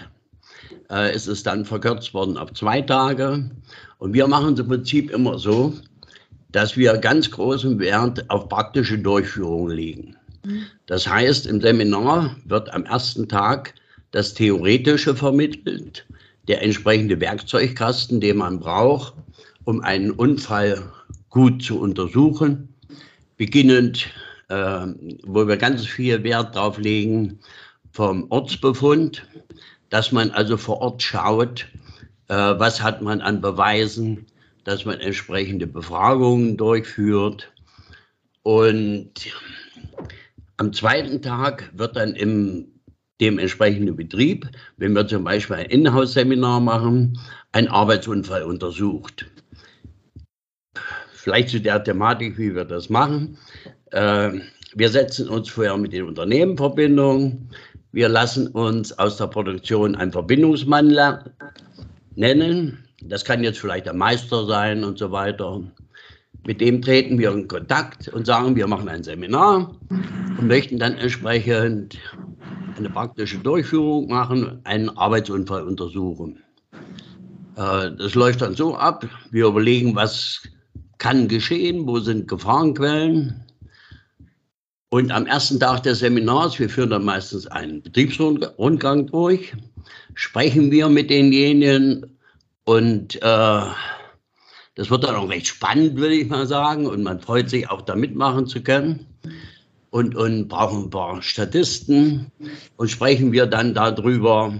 äh, 0.91 1.15
ist 1.15 1.27
es 1.27 1.41
dann 1.41 1.65
verkürzt 1.65 2.13
worden 2.13 2.37
auf 2.37 2.53
zwei 2.53 2.81
Tage. 2.81 3.49
Und 3.97 4.13
wir 4.13 4.27
machen 4.27 4.53
es 4.53 4.59
im 4.59 4.67
Prinzip 4.67 5.09
immer 5.09 5.39
so, 5.39 5.73
dass 6.51 6.77
wir 6.77 6.97
ganz 6.97 7.31
großen 7.31 7.79
Wert 7.79 8.29
auf 8.29 8.47
praktische 8.47 8.99
Durchführung 8.99 9.69
legen. 9.69 10.15
Das 10.85 11.07
heißt, 11.07 11.47
im 11.47 11.61
Seminar 11.61 12.35
wird 12.45 12.71
am 12.73 12.85
ersten 12.85 13.27
Tag 13.27 13.73
das 14.11 14.33
Theoretische 14.33 15.15
vermittelt 15.15 16.05
der 16.47 16.61
entsprechende 16.61 17.19
Werkzeugkasten, 17.19 18.21
den 18.21 18.37
man 18.37 18.59
braucht, 18.59 19.13
um 19.65 19.81
einen 19.81 20.11
Unfall 20.11 20.91
gut 21.29 21.61
zu 21.61 21.79
untersuchen. 21.79 22.69
Beginnend, 23.35 24.07
äh, 24.49 24.87
wo 25.23 25.47
wir 25.47 25.57
ganz 25.57 25.85
viel 25.85 26.23
Wert 26.23 26.55
drauf 26.55 26.77
legen, 26.77 27.39
vom 27.91 28.27
Ortsbefund, 28.29 29.27
dass 29.89 30.11
man 30.11 30.31
also 30.31 30.57
vor 30.57 30.81
Ort 30.81 31.01
schaut, 31.01 31.67
äh, 32.27 32.35
was 32.35 32.81
hat 32.81 33.01
man 33.01 33.21
an 33.21 33.41
Beweisen, 33.41 34.25
dass 34.63 34.85
man 34.85 34.99
entsprechende 34.99 35.67
Befragungen 35.67 36.57
durchführt. 36.57 37.51
Und 38.43 39.11
am 40.57 40.73
zweiten 40.73 41.21
Tag 41.21 41.71
wird 41.73 41.95
dann 41.95 42.13
im 42.15 42.67
dem 43.21 43.39
entsprechenden 43.39 43.95
Betrieb, 43.95 44.47
wenn 44.77 44.93
wir 44.93 45.07
zum 45.07 45.23
Beispiel 45.23 45.57
ein 45.57 45.65
Inhouse-Seminar 45.67 46.59
machen, 46.59 47.19
ein 47.51 47.67
Arbeitsunfall 47.67 48.43
untersucht. 48.43 49.25
Vielleicht 51.13 51.49
zu 51.49 51.59
der 51.59 51.83
Thematik, 51.83 52.37
wie 52.37 52.55
wir 52.55 52.65
das 52.65 52.89
machen. 52.89 53.37
Äh, 53.91 54.31
wir 54.75 54.89
setzen 54.89 55.27
uns 55.29 55.49
vorher 55.49 55.77
mit 55.77 55.93
den 55.93 56.05
Unternehmen 56.05 56.51
in 56.51 56.57
Verbindung. 56.57 57.49
Wir 57.91 58.09
lassen 58.09 58.47
uns 58.47 58.97
aus 58.99 59.17
der 59.17 59.27
Produktion 59.27 59.95
einen 59.95 60.11
Verbindungsmann 60.11 60.95
nennen. 62.15 62.83
Das 63.01 63.25
kann 63.25 63.43
jetzt 63.43 63.59
vielleicht 63.59 63.87
der 63.87 63.93
Meister 63.93 64.45
sein 64.45 64.83
und 64.83 64.99
so 64.99 65.11
weiter. 65.11 65.63
Mit 66.45 66.61
dem 66.61 66.81
treten 66.81 67.17
wir 67.17 67.31
in 67.31 67.47
Kontakt 67.47 68.07
und 68.09 68.25
sagen, 68.25 68.55
wir 68.55 68.67
machen 68.67 68.87
ein 68.87 69.03
Seminar 69.03 69.75
und 69.89 70.47
möchten 70.47 70.77
dann 70.79 70.97
entsprechend 70.97 71.97
eine 72.77 72.89
praktische 72.89 73.37
Durchführung 73.39 74.07
machen, 74.07 74.59
einen 74.63 74.89
Arbeitsunfall 74.89 75.63
untersuchen. 75.63 76.41
Äh, 77.55 77.91
das 77.97 78.15
läuft 78.15 78.41
dann 78.41 78.55
so 78.55 78.75
ab, 78.75 79.05
wir 79.31 79.47
überlegen, 79.47 79.95
was 79.95 80.41
kann 80.97 81.27
geschehen, 81.27 81.87
wo 81.87 81.99
sind 81.99 82.27
Gefahrenquellen. 82.27 83.43
Und 84.89 85.11
am 85.11 85.25
ersten 85.25 85.59
Tag 85.59 85.83
des 85.83 85.99
Seminars, 85.99 86.57
wir 86.59 86.69
führen 86.69 86.91
dann 86.91 87.03
meistens 87.03 87.45
einen 87.47 87.81
Betriebsrundgang 87.81 89.07
durch, 89.07 89.53
sprechen 90.13 90.71
wir 90.71 90.87
mit 90.87 91.09
denjenigen 91.09 92.17
und 92.63 93.15
äh, 93.21 93.61
das 94.77 94.91
wird 94.91 95.03
dann 95.03 95.15
auch 95.15 95.27
recht 95.27 95.47
spannend, 95.47 95.97
würde 95.97 96.15
ich 96.15 96.29
mal 96.29 96.45
sagen. 96.45 96.85
Und 96.85 97.01
man 97.01 97.19
freut 97.19 97.49
sich 97.49 97.69
auch 97.69 97.81
da 97.81 97.95
mitmachen 97.95 98.45
zu 98.45 98.61
können. 98.61 99.07
Und, 99.97 100.13
und 100.13 100.47
brauchen 100.47 100.83
ein 100.83 100.89
paar 100.91 101.23
Statisten 101.23 102.31
und 102.75 102.91
sprechen 102.91 103.31
wir 103.31 103.47
dann 103.47 103.73
darüber, 103.73 104.53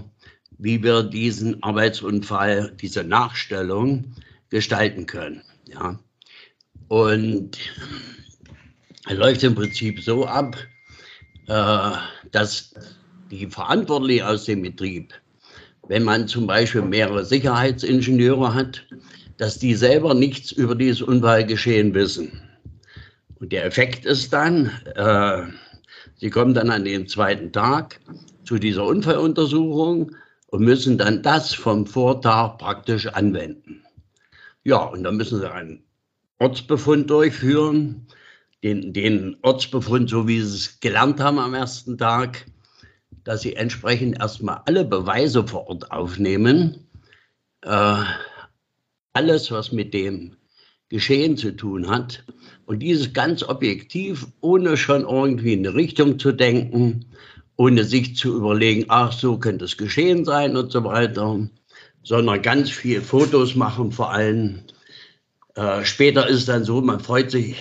wie 0.58 0.82
wir 0.82 1.04
diesen 1.04 1.62
Arbeitsunfall, 1.62 2.72
diese 2.80 3.04
Nachstellung 3.04 4.16
gestalten 4.50 5.06
können. 5.06 5.42
Ja. 5.66 5.96
Und 6.88 7.56
es 9.08 9.16
läuft 9.16 9.44
im 9.44 9.54
Prinzip 9.54 10.02
so 10.02 10.26
ab, 10.26 10.56
äh, 11.46 11.92
dass 12.32 12.74
die 13.30 13.46
Verantwortlichen 13.46 14.24
aus 14.24 14.44
dem 14.46 14.62
Betrieb, 14.62 15.14
wenn 15.86 16.02
man 16.02 16.26
zum 16.26 16.48
Beispiel 16.48 16.82
mehrere 16.82 17.24
Sicherheitsingenieure 17.24 18.54
hat, 18.54 18.84
dass 19.36 19.60
die 19.60 19.76
selber 19.76 20.14
nichts 20.14 20.50
über 20.50 20.74
dieses 20.74 21.00
Unfallgeschehen 21.00 21.94
wissen. 21.94 22.47
Und 23.40 23.52
der 23.52 23.64
Effekt 23.64 24.04
ist 24.04 24.32
dann, 24.32 24.70
äh, 24.94 25.42
sie 26.16 26.30
kommen 26.30 26.54
dann 26.54 26.70
an 26.70 26.84
den 26.84 27.06
zweiten 27.06 27.52
Tag 27.52 28.00
zu 28.44 28.58
dieser 28.58 28.84
Unfalluntersuchung 28.84 30.12
und 30.48 30.64
müssen 30.64 30.98
dann 30.98 31.22
das 31.22 31.54
vom 31.54 31.86
Vortag 31.86 32.58
praktisch 32.58 33.06
anwenden. 33.06 33.84
Ja, 34.64 34.78
und 34.78 35.04
dann 35.04 35.16
müssen 35.16 35.38
sie 35.38 35.50
einen 35.50 35.84
Ortsbefund 36.38 37.10
durchführen, 37.10 38.06
den, 38.62 38.92
den 38.92 39.36
Ortsbefund, 39.42 40.10
so 40.10 40.26
wie 40.26 40.40
sie 40.40 40.56
es 40.56 40.80
gelernt 40.80 41.20
haben 41.20 41.38
am 41.38 41.54
ersten 41.54 41.96
Tag, 41.96 42.46
dass 43.24 43.42
sie 43.42 43.54
entsprechend 43.54 44.18
erstmal 44.18 44.62
alle 44.66 44.84
Beweise 44.84 45.46
vor 45.46 45.68
Ort 45.68 45.92
aufnehmen, 45.92 46.88
äh, 47.62 48.02
alles, 49.12 49.50
was 49.50 49.72
mit 49.72 49.94
dem 49.94 50.37
Geschehen 50.88 51.36
zu 51.36 51.54
tun 51.54 51.88
hat. 51.88 52.24
Und 52.66 52.80
dieses 52.80 53.12
ganz 53.12 53.42
objektiv, 53.42 54.26
ohne 54.40 54.76
schon 54.76 55.02
irgendwie 55.02 55.52
in 55.52 55.66
eine 55.66 55.74
Richtung 55.74 56.18
zu 56.18 56.32
denken, 56.32 57.06
ohne 57.56 57.84
sich 57.84 58.16
zu 58.16 58.36
überlegen, 58.36 58.84
ach, 58.88 59.12
so 59.12 59.38
könnte 59.38 59.64
es 59.64 59.76
geschehen 59.76 60.24
sein 60.24 60.56
und 60.56 60.70
so 60.70 60.84
weiter, 60.84 61.48
sondern 62.02 62.42
ganz 62.42 62.70
viel 62.70 63.00
Fotos 63.00 63.54
machen 63.54 63.92
vor 63.92 64.12
allem. 64.12 64.60
Äh, 65.54 65.84
später 65.84 66.28
ist 66.28 66.36
es 66.36 66.46
dann 66.46 66.64
so, 66.64 66.80
man 66.80 67.00
freut 67.00 67.30
sich 67.30 67.56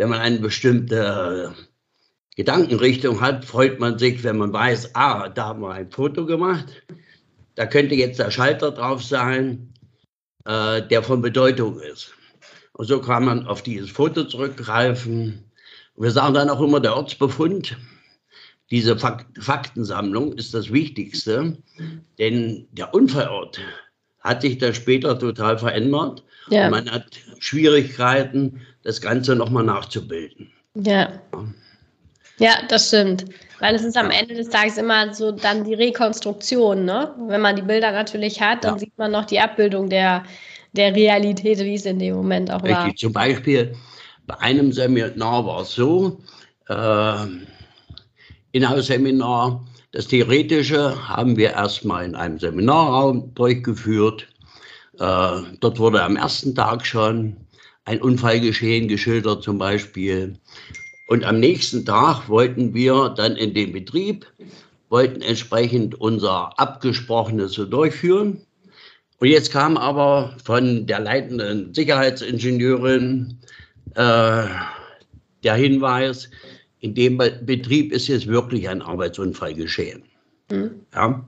wenn 0.00 0.08
man 0.08 0.20
eine 0.20 0.38
bestimmte 0.38 1.54
Gedankenrichtung 2.34 3.20
hat, 3.20 3.44
freut 3.44 3.80
man 3.80 3.98
sich, 3.98 4.24
wenn 4.24 4.38
man 4.38 4.50
weiß, 4.50 4.94
ah, 4.94 5.28
da 5.28 5.48
haben 5.48 5.60
wir 5.60 5.72
ein 5.72 5.90
Foto 5.90 6.24
gemacht. 6.24 6.64
Da 7.54 7.66
könnte 7.66 7.94
jetzt 7.94 8.18
der 8.18 8.30
Schalter 8.30 8.70
drauf 8.70 9.04
sein, 9.04 9.69
äh, 10.50 10.82
der 10.88 11.02
von 11.02 11.22
Bedeutung 11.22 11.78
ist. 11.78 12.12
Und 12.72 12.86
so 12.86 13.00
kann 13.00 13.24
man 13.24 13.46
auf 13.46 13.62
dieses 13.62 13.90
Foto 13.90 14.24
zurückgreifen. 14.24 15.44
wir 15.96 16.10
sagen 16.10 16.34
dann 16.34 16.50
auch 16.50 16.60
immer, 16.60 16.80
der 16.80 16.96
Ortsbefund, 16.96 17.76
diese 18.70 18.96
Faktensammlung 18.96 20.32
ist 20.32 20.54
das 20.54 20.72
Wichtigste, 20.72 21.56
denn 22.18 22.66
der 22.72 22.94
Unfallort 22.94 23.60
hat 24.20 24.42
sich 24.42 24.58
da 24.58 24.72
später 24.72 25.18
total 25.18 25.58
verändert. 25.58 26.24
Ja. 26.48 26.64
Und 26.64 26.70
man 26.72 26.90
hat 26.90 27.18
Schwierigkeiten, 27.38 28.60
das 28.82 29.00
Ganze 29.00 29.36
nochmal 29.36 29.64
nachzubilden. 29.64 30.50
Ja. 30.74 31.20
Ja, 32.38 32.62
das 32.68 32.88
stimmt. 32.88 33.26
Weil 33.60 33.74
es 33.74 33.84
ist 33.84 33.96
am 33.96 34.10
Ende 34.10 34.34
des 34.34 34.48
Tages 34.48 34.78
immer 34.78 35.12
so 35.14 35.32
dann 35.32 35.64
die 35.64 35.74
Rekonstruktion, 35.74 36.84
ne? 36.84 37.14
Wenn 37.28 37.40
man 37.40 37.56
die 37.56 37.62
Bilder 37.62 37.92
natürlich 37.92 38.40
hat, 38.40 38.64
dann 38.64 38.74
ja. 38.74 38.78
sieht 38.78 38.96
man 38.98 39.12
noch 39.12 39.26
die 39.26 39.38
Abbildung 39.38 39.88
der, 39.90 40.24
der 40.72 40.94
Realität, 40.94 41.58
wie 41.60 41.74
es 41.74 41.84
in 41.84 41.98
dem 41.98 42.16
Moment 42.16 42.50
auch 42.50 42.62
Richtig. 42.62 42.76
war. 42.76 42.96
Zum 42.96 43.12
Beispiel 43.12 43.74
bei 44.26 44.38
einem 44.38 44.72
Seminar 44.72 45.44
war 45.44 45.62
es 45.62 45.74
so, 45.74 46.20
äh, 46.68 47.26
Inhouse-Seminar, 48.52 49.64
das 49.92 50.06
Theoretische 50.06 51.08
haben 51.08 51.36
wir 51.36 51.50
erstmal 51.50 52.04
in 52.04 52.14
einem 52.14 52.38
Seminarraum 52.38 53.34
durchgeführt. 53.34 54.28
Äh, 54.98 55.40
dort 55.60 55.78
wurde 55.78 56.02
am 56.02 56.16
ersten 56.16 56.54
Tag 56.54 56.86
schon 56.86 57.36
ein 57.84 58.00
Unfallgeschehen 58.00 58.86
geschildert 58.86 59.42
zum 59.42 59.58
Beispiel. 59.58 60.38
Und 61.10 61.24
am 61.24 61.40
nächsten 61.40 61.84
Tag 61.84 62.28
wollten 62.28 62.72
wir 62.72 63.08
dann 63.08 63.34
in 63.34 63.52
den 63.52 63.72
Betrieb, 63.72 64.26
wollten 64.90 65.22
entsprechend 65.22 66.00
unser 66.00 66.56
Abgesprochenes 66.56 67.54
so 67.54 67.64
durchführen. 67.64 68.40
Und 69.18 69.26
jetzt 69.26 69.50
kam 69.50 69.76
aber 69.76 70.36
von 70.44 70.86
der 70.86 71.00
leitenden 71.00 71.74
Sicherheitsingenieurin 71.74 73.40
äh, 73.96 74.44
der 75.42 75.54
Hinweis, 75.56 76.30
in 76.78 76.94
dem 76.94 77.18
Betrieb 77.18 77.92
ist 77.92 78.06
jetzt 78.06 78.28
wirklich 78.28 78.68
ein 78.68 78.80
Arbeitsunfall 78.80 79.54
geschehen. 79.54 80.04
Mhm. 80.48 80.70
Ja? 80.94 81.26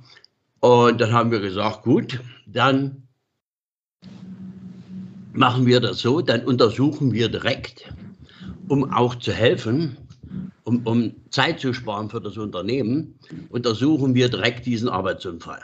Und 0.60 1.00
dann 1.00 1.12
haben 1.12 1.32
wir 1.32 1.40
gesagt, 1.40 1.82
gut, 1.82 2.20
dann 2.46 3.02
machen 5.32 5.66
wir 5.66 5.80
das 5.80 5.98
so, 5.98 6.20
dann 6.20 6.44
untersuchen 6.44 7.12
wir 7.12 7.28
direkt, 7.28 7.92
um 8.68 8.92
auch 8.92 9.14
zu 9.16 9.32
helfen, 9.32 9.96
um, 10.64 10.86
um 10.86 11.12
Zeit 11.30 11.60
zu 11.60 11.72
sparen 11.72 12.08
für 12.10 12.20
das 12.20 12.36
Unternehmen, 12.36 13.18
untersuchen 13.50 14.14
wir 14.14 14.28
direkt 14.28 14.66
diesen 14.66 14.88
Arbeitsunfall. 14.88 15.60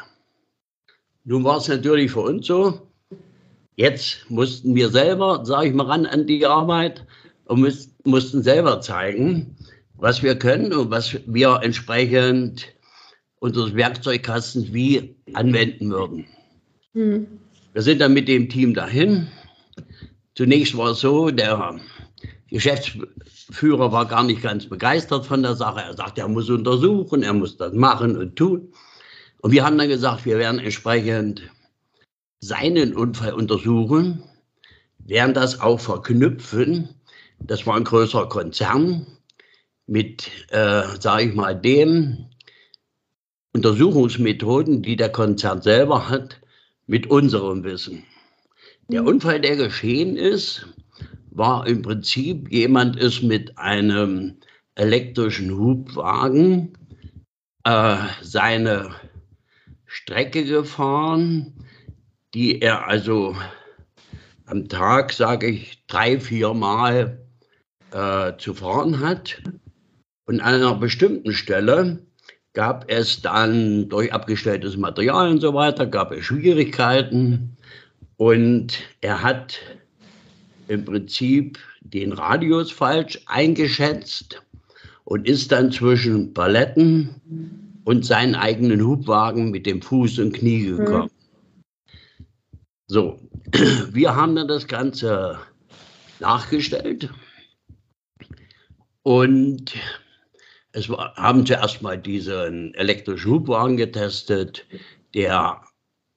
Nun 1.24 1.44
war 1.44 1.58
es 1.58 1.68
natürlich 1.68 2.10
für 2.10 2.20
uns 2.20 2.46
so, 2.46 2.88
jetzt 3.76 4.26
mussten 4.28 4.74
wir 4.74 4.88
selber, 4.88 5.44
sage 5.44 5.68
ich 5.68 5.74
mal, 5.74 5.86
ran 5.86 6.06
an 6.06 6.26
die 6.26 6.44
Arbeit 6.46 7.06
und 7.46 7.60
müß, 7.60 7.94
mussten 8.04 8.42
selber 8.42 8.80
zeigen, 8.80 9.56
was 9.96 10.22
wir 10.22 10.36
können 10.36 10.72
und 10.72 10.90
was 10.90 11.18
wir 11.26 11.60
entsprechend 11.62 12.66
unseres 13.40 13.74
Werkzeugkastens 13.74 14.72
wie 14.72 15.16
anwenden 15.34 15.90
würden. 15.90 16.26
Mhm. 16.94 17.26
Wir 17.72 17.82
sind 17.82 18.00
dann 18.00 18.14
mit 18.14 18.26
dem 18.26 18.48
Team 18.48 18.74
dahin, 18.74 19.28
Zunächst 20.38 20.76
war 20.76 20.92
es 20.92 21.00
so, 21.00 21.32
der 21.32 21.80
Geschäftsführer 22.50 23.92
war 23.92 24.06
gar 24.06 24.24
nicht 24.24 24.42
ganz 24.42 24.66
begeistert 24.66 25.26
von 25.26 25.42
der 25.42 25.54
Sache. 25.54 25.80
Er 25.80 25.94
sagte, 25.94 26.22
er 26.22 26.28
muss 26.28 26.48
untersuchen, 26.48 27.22
er 27.22 27.34
muss 27.34 27.56
das 27.56 27.72
machen 27.72 28.16
und 28.16 28.36
tun. 28.36 28.72
Und 29.40 29.52
wir 29.52 29.64
haben 29.64 29.78
dann 29.78 29.88
gesagt, 29.88 30.24
wir 30.24 30.38
werden 30.38 30.58
entsprechend 30.58 31.42
seinen 32.40 32.94
Unfall 32.94 33.34
untersuchen, 33.34 34.22
werden 34.98 35.34
das 35.34 35.60
auch 35.60 35.78
verknüpfen. 35.78 36.88
Das 37.38 37.66
war 37.66 37.76
ein 37.76 37.84
größerer 37.84 38.28
Konzern 38.28 39.06
mit, 39.86 40.30
äh, 40.50 40.82
sage 41.00 41.24
ich 41.24 41.34
mal, 41.34 41.54
den 41.54 42.28
Untersuchungsmethoden, 43.52 44.82
die 44.82 44.96
der 44.96 45.10
Konzern 45.10 45.62
selber 45.62 46.08
hat, 46.08 46.40
mit 46.86 47.10
unserem 47.10 47.64
Wissen. 47.64 48.04
Der 48.88 49.02
mhm. 49.02 49.08
Unfall, 49.08 49.40
der 49.40 49.56
geschehen 49.56 50.16
ist, 50.16 50.66
war 51.38 51.66
im 51.66 51.82
Prinzip, 51.82 52.50
jemand 52.50 52.96
ist 52.96 53.22
mit 53.22 53.56
einem 53.56 54.36
elektrischen 54.74 55.56
Hubwagen 55.56 56.76
äh, 57.64 57.96
seine 58.20 58.90
Strecke 59.86 60.44
gefahren, 60.44 61.54
die 62.34 62.60
er 62.60 62.86
also 62.86 63.36
am 64.46 64.68
Tag, 64.68 65.12
sage 65.12 65.48
ich, 65.48 65.86
drei, 65.86 66.20
vier 66.20 66.54
Mal 66.54 67.26
äh, 67.92 68.32
zu 68.38 68.54
fahren 68.54 69.00
hat. 69.00 69.42
Und 70.26 70.40
an 70.40 70.54
einer 70.54 70.74
bestimmten 70.74 71.32
Stelle 71.32 72.06
gab 72.52 72.90
es 72.90 73.22
dann 73.22 73.88
durch 73.88 74.12
abgestelltes 74.12 74.76
Material 74.76 75.30
und 75.30 75.40
so 75.40 75.54
weiter, 75.54 75.86
gab 75.86 76.12
es 76.12 76.24
Schwierigkeiten. 76.24 77.56
Und 78.16 78.82
er 79.00 79.22
hat 79.22 79.60
im 80.68 80.84
Prinzip 80.84 81.58
den 81.80 82.12
Radius 82.12 82.70
falsch 82.70 83.20
eingeschätzt 83.26 84.42
und 85.04 85.26
ist 85.26 85.50
dann 85.52 85.72
zwischen 85.72 86.34
Paletten 86.34 87.80
und 87.84 88.04
seinen 88.04 88.34
eigenen 88.34 88.84
Hubwagen 88.84 89.50
mit 89.50 89.66
dem 89.66 89.80
Fuß 89.80 90.18
und 90.18 90.32
Knie 90.34 90.64
gekommen. 90.64 91.10
Mhm. 91.10 92.24
So, 92.86 93.20
wir 93.92 94.14
haben 94.14 94.36
dann 94.36 94.48
das 94.48 94.66
es 100.72 100.88
war, 100.88 101.14
haben 101.16 101.46
zuerst 101.46 101.80
mal 101.80 101.96
diesen 101.96 102.74
elektrischen 102.74 103.30
Hubwagen 103.30 103.76
getestet, 103.76 104.66
der 105.14 105.62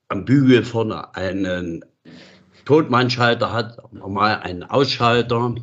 am 0.08 0.24
Bügel 0.26 0.64
vorne 0.64 1.14
einen 1.14 1.84
Totmannschalter 2.64 3.52
hat, 3.52 3.92
normal 3.92 4.40
einen 4.40 4.62
Ausschalter, 4.62 5.54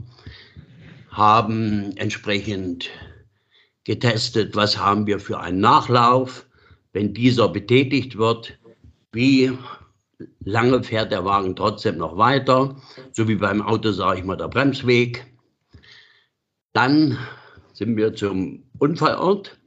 haben 1.09 1.95
entsprechend 1.97 2.89
getestet, 3.83 4.55
was 4.55 4.77
haben 4.77 5.07
wir 5.07 5.19
für 5.19 5.39
einen 5.39 5.59
Nachlauf, 5.59 6.45
wenn 6.93 7.13
dieser 7.13 7.49
betätigt 7.49 8.17
wird, 8.17 8.57
wie 9.11 9.51
lange 10.43 10.83
fährt 10.83 11.11
der 11.11 11.25
Wagen 11.25 11.55
trotzdem 11.55 11.97
noch 11.97 12.17
weiter, 12.17 12.75
so 13.11 13.27
wie 13.27 13.35
beim 13.35 13.61
Auto 13.61 13.91
sage 13.91 14.19
ich 14.19 14.25
mal 14.25 14.35
der 14.35 14.47
Bremsweg. 14.47 15.25
Dann 16.73 17.17
sind 17.73 17.95
wir 17.95 18.13
zum 18.13 18.63
Unfallort 18.77 19.57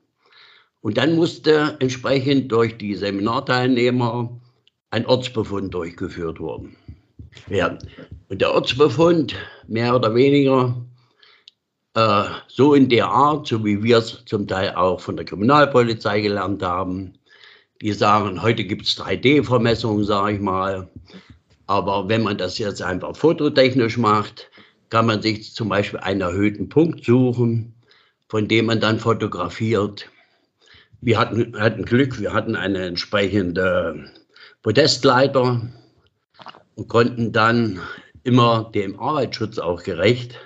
und 0.81 0.99
dann 0.99 1.16
musste 1.16 1.77
entsprechend 1.81 2.53
durch 2.53 2.77
die 2.77 2.95
Seminarteilnehmer 2.95 4.40
ein 4.90 5.07
Ortsbefund 5.07 5.73
durchgeführt 5.73 6.38
werden. 7.49 7.79
Und 8.29 8.40
der 8.40 8.53
Ortsbefund 8.53 9.35
mehr 9.68 9.95
oder 9.95 10.14
weniger 10.14 10.75
äh, 11.95 12.25
so 12.49 12.75
in 12.75 12.88
der 12.88 13.09
Art, 13.09 13.47
so 13.47 13.64
wie 13.64 13.83
wir 13.83 13.99
es 13.99 14.25
zum 14.27 14.47
Teil 14.47 14.75
auch 14.75 15.01
von 15.01 15.16
der 15.16 15.27
Kriminalpolizei 15.27 16.21
gelernt 16.21 16.62
haben. 16.62 17.14
Die 17.81 17.92
sagen, 17.92 18.40
heute 18.42 18.64
gibt 18.64 18.87
es 18.87 18.99
3D-Vermessungen, 18.99 20.05
sage 20.05 20.37
ich 20.37 20.40
mal. 20.40 20.88
Aber 21.66 22.09
wenn 22.09 22.23
man 22.23 22.38
das 22.38 22.59
jetzt 22.59 22.83
einfach 22.83 23.16
fototechnisch 23.16 23.99
macht, 23.99 24.51
kann 24.90 25.07
man 25.07 25.23
sich 25.23 25.55
zum 25.55 25.68
Beispiel 25.68 26.01
einen 26.01 26.21
erhöhten 26.21 26.68
Punkt 26.68 27.05
suchen, 27.05 27.75
von 28.29 28.47
dem 28.47 28.66
man 28.66 28.81
dann 28.81 28.99
fotografiert. 28.99 30.09
Wir 31.01 31.18
hatten, 31.18 31.59
hatten 31.59 31.85
Glück, 31.85 32.21
wir 32.21 32.33
hatten 32.33 32.57
eine 32.57 32.87
entsprechende 32.87 34.11
Podestleiter 34.62 35.62
und 36.74 36.88
konnten 36.88 37.32
dann 37.32 37.80
immer 38.24 38.70
dem 38.74 38.98
Arbeitsschutz 38.98 39.58
auch 39.58 39.82
gerecht 39.82 40.38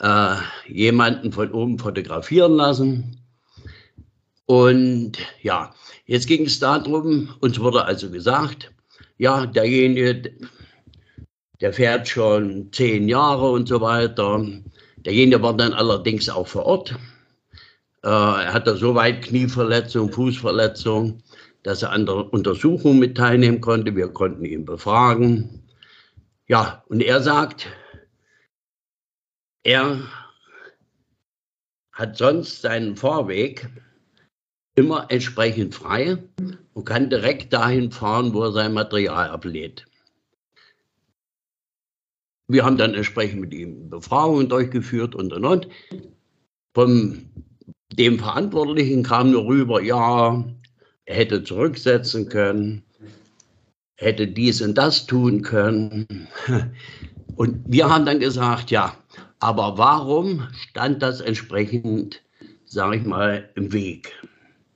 äh, 0.00 0.36
jemanden 0.66 1.32
von 1.32 1.52
oben 1.52 1.78
fotografieren 1.78 2.54
lassen. 2.54 3.16
Und 4.46 5.12
ja, 5.42 5.72
jetzt 6.06 6.26
ging 6.26 6.46
es 6.46 6.58
darum, 6.58 7.34
uns 7.40 7.60
wurde 7.60 7.84
also 7.84 8.10
gesagt, 8.10 8.72
ja, 9.18 9.46
derjenige, 9.46 10.32
der 11.60 11.72
fährt 11.72 12.08
schon 12.08 12.72
zehn 12.72 13.08
Jahre 13.08 13.50
und 13.50 13.68
so 13.68 13.80
weiter. 13.80 14.44
Derjenige 14.96 15.42
war 15.42 15.56
dann 15.56 15.74
allerdings 15.74 16.28
auch 16.28 16.48
vor 16.48 16.64
Ort. 16.64 16.96
Äh, 18.02 18.08
er 18.08 18.52
hatte 18.52 18.76
soweit 18.76 19.22
Knieverletzung, 19.22 20.10
Fußverletzung, 20.10 21.22
dass 21.62 21.82
er 21.82 21.90
an 21.90 22.06
der 22.06 22.32
Untersuchung 22.32 22.98
mit 22.98 23.16
teilnehmen 23.16 23.60
konnte. 23.60 23.94
Wir 23.94 24.08
konnten 24.08 24.44
ihn 24.44 24.64
befragen. 24.64 25.62
Ja, 26.46 26.84
und 26.88 27.02
er 27.02 27.22
sagt, 27.22 27.68
er 29.62 30.00
hat 31.92 32.16
sonst 32.16 32.62
seinen 32.62 32.96
Fahrweg 32.96 33.68
immer 34.74 35.06
entsprechend 35.10 35.74
frei 35.74 36.18
und 36.72 36.84
kann 36.84 37.10
direkt 37.10 37.52
dahin 37.52 37.90
fahren, 37.90 38.32
wo 38.32 38.42
er 38.42 38.52
sein 38.52 38.72
Material 38.72 39.28
ablädt. 39.28 39.86
Wir 42.48 42.64
haben 42.64 42.78
dann 42.78 42.94
entsprechend 42.94 43.42
mit 43.42 43.54
ihm 43.54 43.90
Befragungen 43.90 44.48
durchgeführt 44.48 45.14
und 45.14 45.32
und 45.32 45.44
und. 45.44 45.68
Von 46.74 47.30
dem 47.92 48.18
Verantwortlichen 48.18 49.02
kam 49.02 49.30
nur 49.30 49.44
rüber, 49.44 49.82
ja, 49.82 50.44
hätte 51.10 51.42
zurücksetzen 51.44 52.28
können, 52.28 52.82
hätte 53.96 54.26
dies 54.26 54.62
und 54.62 54.76
das 54.76 55.06
tun 55.06 55.42
können. 55.42 56.06
Und 57.36 57.62
wir 57.66 57.88
haben 57.88 58.04
dann 58.04 58.20
gesagt, 58.20 58.70
ja, 58.70 58.94
aber 59.38 59.78
warum 59.78 60.46
stand 60.68 61.02
das 61.02 61.22
entsprechend, 61.22 62.20
sage 62.66 62.96
ich 62.96 63.04
mal, 63.04 63.48
im 63.54 63.72
Weg? 63.72 64.12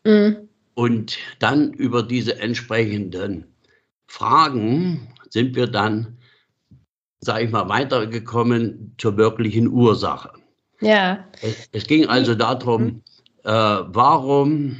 Mhm. 0.04 0.48
Und 0.72 1.18
dann 1.40 1.74
über 1.74 2.02
diese 2.02 2.38
entsprechenden 2.38 3.44
Fragen 4.06 5.08
sind 5.28 5.54
wir 5.56 5.66
dann, 5.66 6.16
sage 7.20 7.44
ich 7.44 7.50
mal, 7.50 7.68
weitergekommen 7.68 8.94
zur 8.96 9.18
wirklichen 9.18 9.68
Ursache. 9.68 10.30
Ja. 10.80 11.22
Es, 11.42 11.68
es 11.72 11.86
ging 11.86 12.06
also 12.06 12.34
darum, 12.34 12.82
mhm. 12.82 13.02
äh, 13.44 13.50
warum 13.50 14.78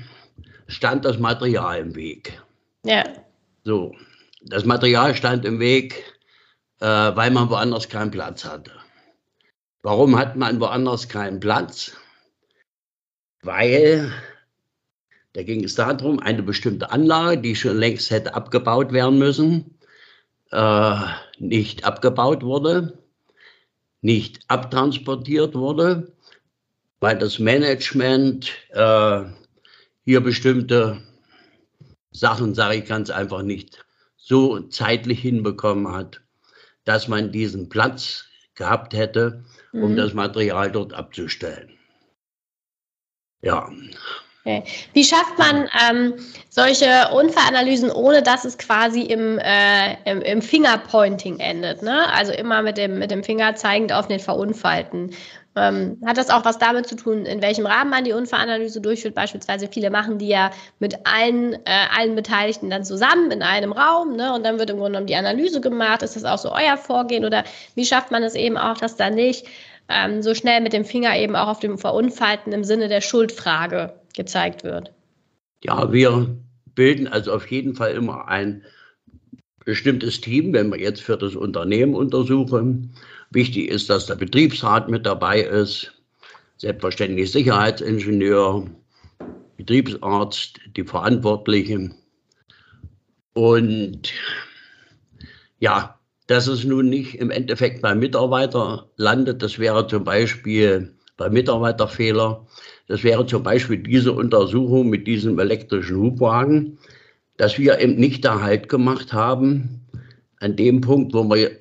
stand 0.67 1.05
das 1.05 1.19
Material 1.19 1.79
im 1.79 1.95
Weg? 1.95 2.43
Ja. 2.85 3.05
So, 3.65 3.95
das 4.43 4.65
Material 4.65 5.15
stand 5.15 5.45
im 5.45 5.59
Weg, 5.59 6.05
äh, 6.81 6.87
weil 6.87 7.31
man 7.31 7.51
woanders 7.51 7.89
keinen 7.89 8.11
Platz 8.11 8.45
hatte. 8.45 8.73
Warum 9.83 10.19
hat 10.19 10.37
man 10.37 10.61
woanders 10.61 11.09
keinen 11.09 11.41
Platz? 11.41 11.93
Weil 13.43 14.13
da 15.35 15.43
ging 15.43 15.65
es 15.65 15.75
darum, 15.75 16.21
eine 16.21 16.43
bestimmte 16.43 16.91
Anlage, 16.91 17.43
die 17.43 17.57
schon 17.57 17.77
längst 17.77 18.11
hätte 18.11 18.35
abgebaut 18.35 18.93
werden 18.93 19.19
müssen, 19.19 19.79
äh, 20.53 20.97
nicht 21.39 21.85
abgebaut 21.85 22.45
wurde, 22.45 22.99
nicht 24.01 24.41
abtransportiert 24.47 25.55
wurde, 25.55 26.13
weil 27.01 27.19
das 27.19 27.41
Management 27.41 28.53
äh, 28.71 29.25
hier 30.05 30.21
bestimmte 30.21 31.03
Sachen, 32.11 32.55
sage 32.55 32.77
ich 32.77 32.85
ganz 32.85 33.11
einfach, 33.11 33.43
nicht 33.43 33.85
so 34.17 34.61
zeitlich 34.61 35.21
hinbekommen 35.21 35.93
hat, 35.93 36.23
dass 36.85 37.09
man 37.09 37.33
diesen 37.33 37.69
Platz 37.69 38.27
gehabt 38.55 38.95
hätte, 38.95 39.45
um 39.73 39.93
mhm. 39.93 39.97
das 39.97 40.15
Material 40.15 40.71
dort 40.71 40.93
abzustellen. 40.93 41.71
Ja. 43.43 43.69
Okay. 44.47 44.63
Wie 44.93 45.05
schafft 45.05 45.39
man 45.39 45.69
ähm, 45.89 46.15
solche 46.51 47.09
Unfallanalysen, 47.15 47.91
ohne 47.91 48.23
dass 48.23 48.45
es 48.45 48.59
quasi 48.59 49.01
im, 49.01 49.39
äh, 49.39 49.95
im, 50.05 50.21
im, 50.21 50.43
Fingerpointing 50.43 51.41
endet? 51.41 51.83
Ne? 51.83 52.13
Also 52.13 52.33
immer 52.33 52.61
mit 52.61 52.77
dem, 52.77 52.99
mit 52.99 53.11
dem 53.11 53.25
Finger 53.25 53.55
zeigend 53.55 53.93
auf 53.93 54.07
den 54.07 54.21
Verunfallten. 54.21 55.15
Ähm, 55.57 55.99
hat 56.05 56.19
das 56.19 56.31
auch 56.31 56.45
was 56.45 56.59
damit 56.59 56.89
zu 56.89 56.97
tun, 56.97 57.27
in 57.27 57.41
welchem 57.41 57.67
Rahmen 57.67 57.91
man 57.91 58.05
die 58.05 58.13
Unfallanalyse 58.13 58.81
durchführt? 58.81 59.15
Beispielsweise 59.15 59.69
viele 59.69 59.91
machen 59.91 60.19
die 60.19 60.29
ja 60.29 60.51
mit 60.81 60.97
allen, 61.05 61.55
äh, 61.65 61.87
allen 61.97 62.17
Beteiligten 62.17 62.71
dann 62.71 62.85
zusammen 62.85 63.31
in 63.31 63.43
einem 63.43 63.73
Raum 63.73 64.17
ne? 64.17 64.35
und 64.35 64.45
dann 64.45 64.59
wird 64.59 64.71
im 64.71 64.79
Grunde 64.79 64.93
genommen 64.93 65.07
die 65.07 65.15
Analyse 65.15 65.61
gemacht. 65.61 66.03
Ist 66.03 66.17
das 66.17 66.25
auch 66.25 66.39
so 66.39 66.53
euer 66.53 66.77
Vorgehen 66.77 67.25
oder 67.25 67.45
wie 67.77 67.87
schafft 67.87 68.11
man 68.11 68.25
es 68.25 68.35
eben 68.35 68.57
auch, 68.57 68.79
dass 68.79 68.97
da 68.97 69.11
nicht 69.11 69.47
ähm, 69.89 70.23
so 70.23 70.35
schnell 70.35 70.61
mit 70.61 70.73
dem 70.73 70.85
Finger 70.85 71.17
eben 71.17 71.37
auch 71.37 71.49
auf 71.49 71.61
dem 71.61 71.79
Verunfallten 71.79 72.53
im 72.53 72.65
Sinne 72.65 72.89
der 72.89 73.01
Schuldfrage 73.01 73.95
gezeigt 74.17 74.65
wird? 74.65 74.93
Ja, 75.63 75.93
wir 75.93 76.37
bilden 76.75 77.07
also 77.07 77.33
auf 77.33 77.49
jeden 77.51 77.75
Fall 77.75 77.93
immer 77.93 78.27
ein 78.27 78.65
bestimmtes 79.65 80.21
Team, 80.21 80.53
wenn 80.53 80.71
wir 80.71 80.79
jetzt 80.79 81.03
für 81.03 81.17
das 81.17 81.35
Unternehmen 81.35 81.95
untersuchen. 81.95 82.91
Wichtig 83.31 83.69
ist, 83.71 83.91
dass 83.91 84.07
der 84.07 84.17
Betriebsrat 84.17 84.89
mit 84.89 85.07
dabei 85.07 85.41
ist, 85.41 85.93
selbstverständlich 86.59 87.33
Sicherheitsingenieur, 87.33 88.71
Betriebsarzt, 89.57 90.61
die 90.77 90.85
Verantwortlichen. 90.85 91.95
Und 93.33 94.13
ja, 95.59 95.99
dass 96.27 96.47
es 96.47 96.65
nun 96.65 96.89
nicht 96.89 97.17
im 97.17 97.31
Endeffekt 97.31 97.83
beim 97.83 97.99
Mitarbeiter 97.99 98.89
landet, 98.97 99.43
das 99.43 99.59
wäre 99.59 99.87
zum 99.87 100.05
Beispiel 100.05 100.95
bei 101.17 101.29
Mitarbeiterfehler, 101.29 102.47
das 102.87 103.03
wäre 103.03 103.27
zum 103.27 103.43
Beispiel 103.43 103.79
diese 103.79 104.13
Untersuchung 104.13 104.91
mit 104.91 105.07
diesem 105.07 105.39
elektrischen 105.39 105.97
Hubwagen, 105.97 106.79
dass 107.37 107.59
wir 107.59 107.81
eben 107.81 107.97
nicht 107.97 108.25
da 108.25 108.41
Halt 108.41 108.69
gemacht 108.69 109.13
haben 109.13 109.81
an 110.41 110.57
dem 110.57 110.81
Punkt, 110.81 111.15
wo 111.15 111.29
wir, 111.31 111.57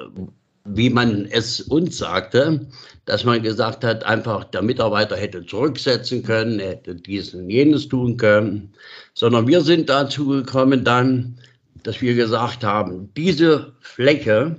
wie 0.66 0.90
man 0.90 1.26
es 1.26 1.62
uns 1.62 1.98
sagte, 1.98 2.68
dass 3.06 3.24
man 3.24 3.42
gesagt 3.42 3.84
hat, 3.84 4.04
einfach 4.06 4.46
der 4.46 4.62
Mitarbeiter 4.62 5.16
hätte 5.16 5.46
zurücksetzen 5.46 6.24
können, 6.24 6.60
hätte 6.60 6.96
dies 6.96 7.34
und 7.34 7.50
jenes 7.50 7.88
tun 7.88 8.18
können, 8.18 8.74
sondern 9.14 9.48
wir 9.48 9.62
sind 9.62 9.90
dazu 9.90 10.28
gekommen 10.28 10.84
dann, 10.84 11.40
dass 11.84 12.02
wir 12.02 12.16
gesagt 12.16 12.64
haben, 12.64 13.12
diese 13.16 13.74
Fläche, 13.82 14.56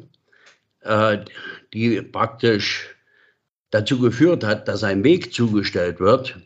äh, 0.81 1.19
die 1.73 2.03
praktisch 2.03 2.95
dazu 3.71 3.99
geführt 3.99 4.45
hat, 4.45 4.69
dass 4.69 4.85
ein 4.85 5.03
Weg 5.05 5.33
zugestellt 5.33 6.01
wird, 6.01 6.39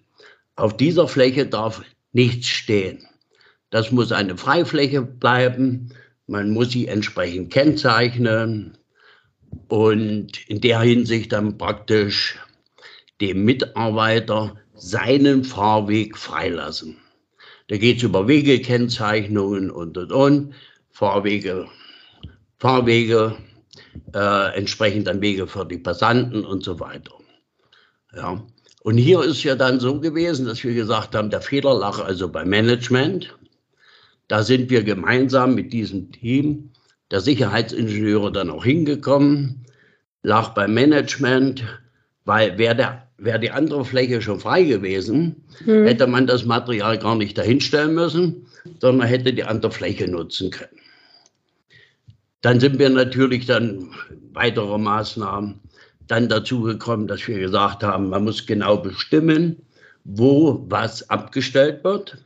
auf 0.57 0.77
dieser 0.77 1.09
Fläche 1.09 1.47
darf 1.47 1.83
nichts 2.13 2.47
stehen. 2.47 3.08
Das 3.71 3.93
muss 3.93 4.13
eine 4.13 4.37
Freifläche 4.37 5.03
bleiben. 5.03 5.95
Man 6.27 6.51
muss 6.51 6.71
sie 6.71 6.89
entsprechend 6.89 7.53
kennzeichnen 7.53 8.77
und 9.69 10.49
in 10.49 10.61
der 10.61 10.81
Hinsicht 10.81 11.33
dann 11.33 11.59
praktisch 11.59 12.39
dem 13.21 13.45
Mitarbeiter 13.45 14.57
seinen 14.75 15.45
Fahrweg 15.45 16.17
freilassen. 16.17 16.99
Da 17.69 17.77
geht 17.77 17.99
es 17.99 18.03
über 18.03 18.29
Wegekennzeichnungen 18.29 19.71
und 19.71 19.99
und 19.99 20.13
und, 20.13 20.55
Fahrwege, 20.91 21.69
Fahrwege, 22.59 23.37
äh, 24.15 24.57
entsprechend 24.57 25.07
dann 25.07 25.21
Wege 25.21 25.47
für 25.47 25.67
die 25.67 25.79
Passanten 25.79 26.45
und 26.45 26.65
so 26.65 26.81
weiter. 26.81 27.13
Ja. 28.15 28.43
Und 28.83 28.97
hier 28.97 29.23
ist 29.23 29.43
ja 29.43 29.55
dann 29.55 29.81
so 29.81 30.01
gewesen, 30.01 30.47
dass 30.47 30.65
wir 30.65 30.73
gesagt 30.73 31.15
haben, 31.15 31.31
der 31.31 31.43
Fehler 31.43 31.75
lag 31.75 31.99
also 31.99 32.29
beim 32.29 32.49
Management. 32.49 33.37
Da 34.29 34.43
sind 34.43 34.71
wir 34.71 34.83
gemeinsam 34.83 35.55
mit 35.55 35.73
diesem 35.73 36.13
Team 36.13 36.71
der 37.11 37.21
Sicherheitsingenieure 37.21 38.31
dann 38.31 38.51
auch 38.51 38.65
hingekommen, 38.65 39.65
lag 40.23 40.51
beim 40.51 40.75
Management, 40.75 41.65
weil 42.25 42.59
wäre 42.59 42.77
der 42.77 43.09
wäre 43.19 43.41
die 43.41 43.51
andere 43.51 43.85
Fläche 43.85 44.23
schon 44.23 44.41
frei 44.41 44.63
gewesen, 44.63 45.45
hm. 45.65 45.85
hätte 45.85 46.07
man 46.07 46.27
das 46.27 46.45
Material 46.45 46.99
gar 46.99 47.17
nicht 47.17 47.37
dahinstellen 47.37 47.95
müssen, 47.95 48.47
sondern 48.81 49.09
hätte 49.09 49.33
die 49.33 49.45
andere 49.45 49.73
Fläche 49.73 50.09
nutzen 50.09 50.51
können. 50.51 50.79
Dann 52.41 52.61
sind 52.61 52.79
wir 52.79 52.89
natürlich 52.89 53.47
dann 53.47 53.91
weitere 54.33 54.79
Maßnahmen 54.79 55.59
dann 56.07 56.29
dazu 56.29 56.63
gekommen, 56.63 57.09
dass 57.09 57.27
wir 57.27 57.39
gesagt 57.39 57.83
haben, 57.83 58.09
man 58.09 58.25
muss 58.25 58.47
genau 58.47 58.77
bestimmen, 58.77 59.57
wo 60.05 60.65
was 60.69 61.11
abgestellt 61.11 61.83
wird. 61.83 62.19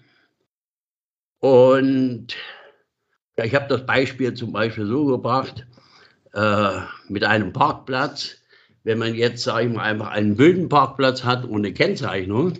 Und 1.42 2.36
ja, 3.36 3.44
ich 3.44 3.54
habe 3.56 3.66
das 3.68 3.84
Beispiel 3.84 4.32
zum 4.32 4.52
Beispiel 4.52 4.86
so 4.86 5.06
gebracht, 5.06 5.66
äh, 6.34 6.78
mit 7.08 7.24
einem 7.24 7.52
Parkplatz. 7.52 8.36
Wenn 8.84 8.98
man 8.98 9.16
jetzt, 9.16 9.42
sage 9.42 9.66
ich 9.66 9.72
mal, 9.72 9.82
einfach 9.82 10.10
einen 10.10 10.38
wilden 10.38 10.68
Parkplatz 10.68 11.24
hat 11.24 11.44
ohne 11.48 11.72
Kennzeichnung, 11.72 12.58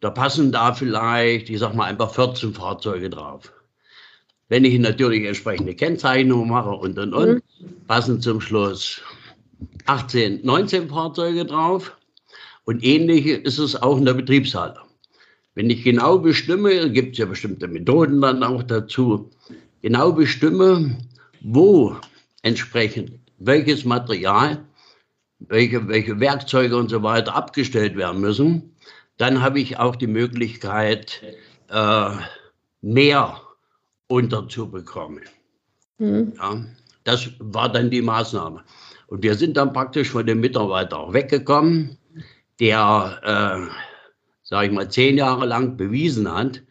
da 0.00 0.08
passen 0.08 0.52
da 0.52 0.72
vielleicht, 0.72 1.50
ich 1.50 1.58
sag 1.58 1.74
mal, 1.74 1.84
einfach 1.84 2.14
14 2.14 2.54
Fahrzeuge 2.54 3.10
drauf. 3.10 3.52
Wenn 4.48 4.64
ich 4.64 4.78
natürlich 4.78 5.26
entsprechende 5.26 5.74
Kennzeichnung 5.74 6.48
mache 6.48 6.70
und 6.70 6.98
und 6.98 7.12
und, 7.12 7.28
mhm. 7.28 7.86
passen 7.86 8.22
zum 8.22 8.40
Schluss 8.40 9.02
18, 9.84 10.40
19 10.46 10.88
Fahrzeuge 10.88 11.44
drauf. 11.44 11.94
Und 12.64 12.82
ähnlich 12.82 13.26
ist 13.26 13.58
es 13.58 13.76
auch 13.76 13.98
in 13.98 14.06
der 14.06 14.14
Betriebshalle. 14.14 14.87
Wenn 15.58 15.70
ich 15.70 15.82
genau 15.82 16.20
bestimme, 16.20 16.88
gibt 16.88 17.14
es 17.14 17.18
ja 17.18 17.26
bestimmte 17.26 17.66
Methoden 17.66 18.20
dann 18.20 18.44
auch 18.44 18.62
dazu, 18.62 19.28
genau 19.82 20.12
bestimme, 20.12 20.96
wo 21.40 21.96
entsprechend 22.42 23.10
welches 23.38 23.84
Material, 23.84 24.64
welche, 25.40 25.88
welche 25.88 26.20
Werkzeuge 26.20 26.76
und 26.76 26.90
so 26.90 27.02
weiter 27.02 27.34
abgestellt 27.34 27.96
werden 27.96 28.20
müssen, 28.20 28.76
dann 29.16 29.42
habe 29.42 29.58
ich 29.58 29.80
auch 29.80 29.96
die 29.96 30.06
Möglichkeit, 30.06 31.24
äh, 31.70 32.10
mehr 32.80 33.40
unterzubekommen. 34.06 35.24
Mhm. 35.98 36.34
Ja, 36.36 36.64
das 37.02 37.30
war 37.40 37.68
dann 37.68 37.90
die 37.90 38.02
Maßnahme. 38.02 38.62
Und 39.08 39.24
wir 39.24 39.34
sind 39.34 39.56
dann 39.56 39.72
praktisch 39.72 40.10
von 40.10 40.24
dem 40.24 40.38
Mitarbeiter 40.38 41.00
auch 41.00 41.12
weggekommen, 41.12 41.98
der, 42.60 43.68
äh, 43.68 43.87
sage 44.48 44.68
ich 44.68 44.72
mal, 44.72 44.90
zehn 44.90 45.16
Jahre 45.16 45.46
lang 45.46 45.76
bewiesen 45.76 46.32
hat, 46.32 46.62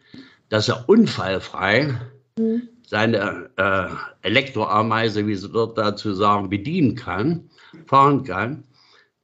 dass 0.48 0.68
er 0.68 0.88
unfallfrei 0.88 1.98
mhm 2.38 2.68
seine 2.88 3.50
äh, 3.56 3.88
Elektroameise, 4.26 5.26
wie 5.26 5.34
sie 5.34 5.50
dort 5.50 5.76
dazu 5.76 6.14
sagen, 6.14 6.48
bedienen 6.48 6.94
kann, 6.94 7.50
fahren 7.86 8.24
kann. 8.24 8.64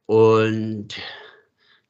Und 0.04 0.88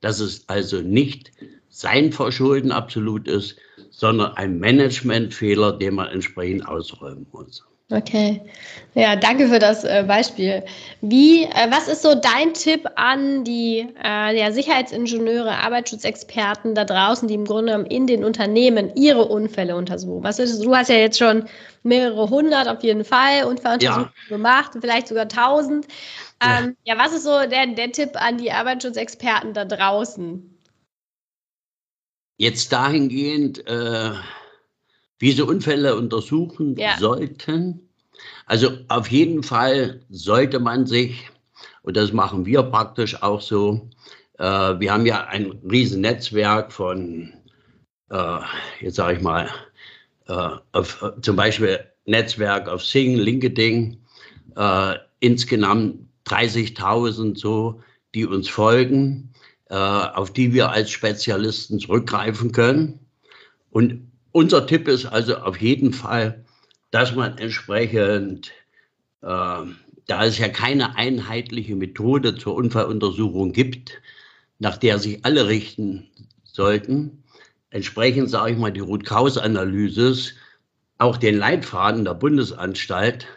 dass 0.00 0.20
es 0.20 0.48
also 0.48 0.80
nicht 0.80 1.32
sein 1.68 2.12
Verschulden 2.12 2.70
absolut 2.70 3.26
ist, 3.26 3.56
sondern 3.90 4.34
ein 4.34 4.60
Managementfehler, 4.60 5.72
den 5.72 5.94
man 5.96 6.08
entsprechend 6.08 6.68
ausräumen 6.68 7.26
muss. 7.32 7.64
Okay, 7.94 8.40
ja, 8.94 9.14
danke 9.14 9.48
für 9.48 9.60
das 9.60 9.84
äh, 9.84 10.04
Beispiel. 10.06 10.64
Wie, 11.00 11.44
äh, 11.44 11.70
was 11.70 11.86
ist 11.86 12.02
so 12.02 12.14
dein 12.14 12.54
Tipp 12.54 12.88
an 12.96 13.44
die 13.44 13.86
äh, 14.02 14.36
ja, 14.36 14.50
Sicherheitsingenieure, 14.50 15.50
Arbeitsschutzexperten 15.58 16.74
da 16.74 16.84
draußen, 16.84 17.28
die 17.28 17.34
im 17.34 17.44
Grunde 17.44 17.86
in 17.88 18.08
den 18.08 18.24
Unternehmen 18.24 18.90
ihre 18.96 19.26
Unfälle 19.26 19.76
untersuchen? 19.76 20.24
Was 20.24 20.40
ist, 20.40 20.64
du 20.64 20.74
hast 20.74 20.88
ja 20.88 20.96
jetzt 20.96 21.18
schon 21.18 21.44
mehrere 21.84 22.28
hundert 22.30 22.66
auf 22.66 22.82
jeden 22.82 23.04
Fall 23.04 23.44
Unfalluntersuchungen 23.44 24.10
ja. 24.28 24.36
gemacht, 24.36 24.72
vielleicht 24.80 25.06
sogar 25.06 25.28
tausend. 25.28 25.86
Ähm, 26.40 26.76
ja. 26.84 26.94
ja, 26.94 27.00
was 27.00 27.12
ist 27.12 27.24
so 27.24 27.46
der, 27.46 27.66
der 27.66 27.92
Tipp 27.92 28.10
an 28.14 28.38
die 28.38 28.50
Arbeitsschutzexperten 28.50 29.54
da 29.54 29.64
draußen? 29.64 30.50
Jetzt 32.38 32.72
dahingehend, 32.72 33.64
äh, 33.68 34.10
wie 35.18 35.32
sie 35.32 35.42
Unfälle 35.42 35.96
untersuchen 35.96 36.76
ja. 36.76 36.96
sollten. 36.98 37.88
Also 38.46 38.70
auf 38.88 39.08
jeden 39.08 39.42
Fall 39.42 40.00
sollte 40.10 40.60
man 40.60 40.86
sich, 40.86 41.30
und 41.82 41.96
das 41.96 42.12
machen 42.12 42.46
wir 42.46 42.62
praktisch 42.62 43.22
auch 43.22 43.40
so, 43.40 43.88
äh, 44.38 44.44
wir 44.44 44.92
haben 44.92 45.06
ja 45.06 45.26
ein 45.26 45.52
Riesennetzwerk 45.70 46.72
von, 46.72 47.32
äh, 48.10 48.38
jetzt 48.80 48.96
sage 48.96 49.18
ich 49.18 49.22
mal, 49.22 49.48
äh, 50.28 50.50
auf, 50.72 51.12
zum 51.22 51.36
Beispiel 51.36 51.80
Netzwerk 52.06 52.68
auf 52.68 52.84
Sing, 52.84 53.16
LinkedIn, 53.16 53.96
äh, 54.56 54.94
insgesamt 55.20 56.08
30.000 56.26 57.38
so, 57.38 57.80
die 58.14 58.26
uns 58.26 58.48
folgen, 58.48 59.32
äh, 59.70 59.74
auf 59.74 60.32
die 60.32 60.52
wir 60.52 60.70
als 60.70 60.90
Spezialisten 60.90 61.78
zurückgreifen 61.78 62.52
können. 62.52 63.00
Und 63.70 64.10
unser 64.34 64.66
Tipp 64.66 64.88
ist 64.88 65.06
also 65.06 65.36
auf 65.36 65.60
jeden 65.60 65.92
Fall, 65.92 66.44
dass 66.90 67.14
man 67.14 67.38
entsprechend, 67.38 68.50
äh, 69.22 69.26
da 69.26 70.24
es 70.24 70.38
ja 70.38 70.48
keine 70.48 70.96
einheitliche 70.96 71.76
Methode 71.76 72.34
zur 72.34 72.56
Unfalluntersuchung 72.56 73.52
gibt, 73.52 73.92
nach 74.58 74.76
der 74.76 74.98
sich 74.98 75.24
alle 75.24 75.46
richten 75.46 76.08
sollten, 76.42 77.22
entsprechend, 77.70 78.28
sage 78.28 78.52
ich 78.52 78.58
mal, 78.58 78.72
die 78.72 78.80
Root-Cause-Analyse 78.80 80.32
auch 80.98 81.16
den 81.16 81.38
Leitfaden 81.38 82.04
der 82.04 82.14
Bundesanstalt 82.14 83.28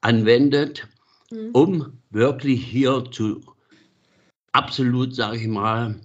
anwendet, 0.00 0.88
mhm. 1.30 1.50
um 1.52 1.98
wirklich 2.10 2.64
hier 2.64 3.04
zu 3.12 3.42
absolut, 4.50 5.14
sage 5.14 5.38
ich 5.38 5.46
mal, 5.46 6.00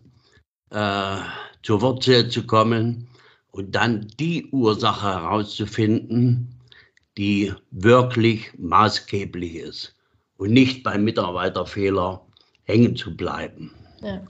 äh, 0.69 1.17
zur 1.63 1.82
Wurzel 1.82 2.30
zu 2.30 2.45
kommen 2.45 3.08
und 3.58 3.72
dann 3.72 4.08
die 4.20 4.46
Ursache 4.52 5.08
herauszufinden, 5.08 6.48
die 7.17 7.52
wirklich 7.72 8.52
maßgeblich 8.60 9.56
ist 9.56 9.96
und 10.38 10.52
nicht 10.52 10.84
beim 10.84 11.04
Mitarbeiterfehler 11.04 12.24
hängen 12.65 12.96
zu 12.96 13.17
bleiben. 13.17 13.74
Ja. 14.02 14.22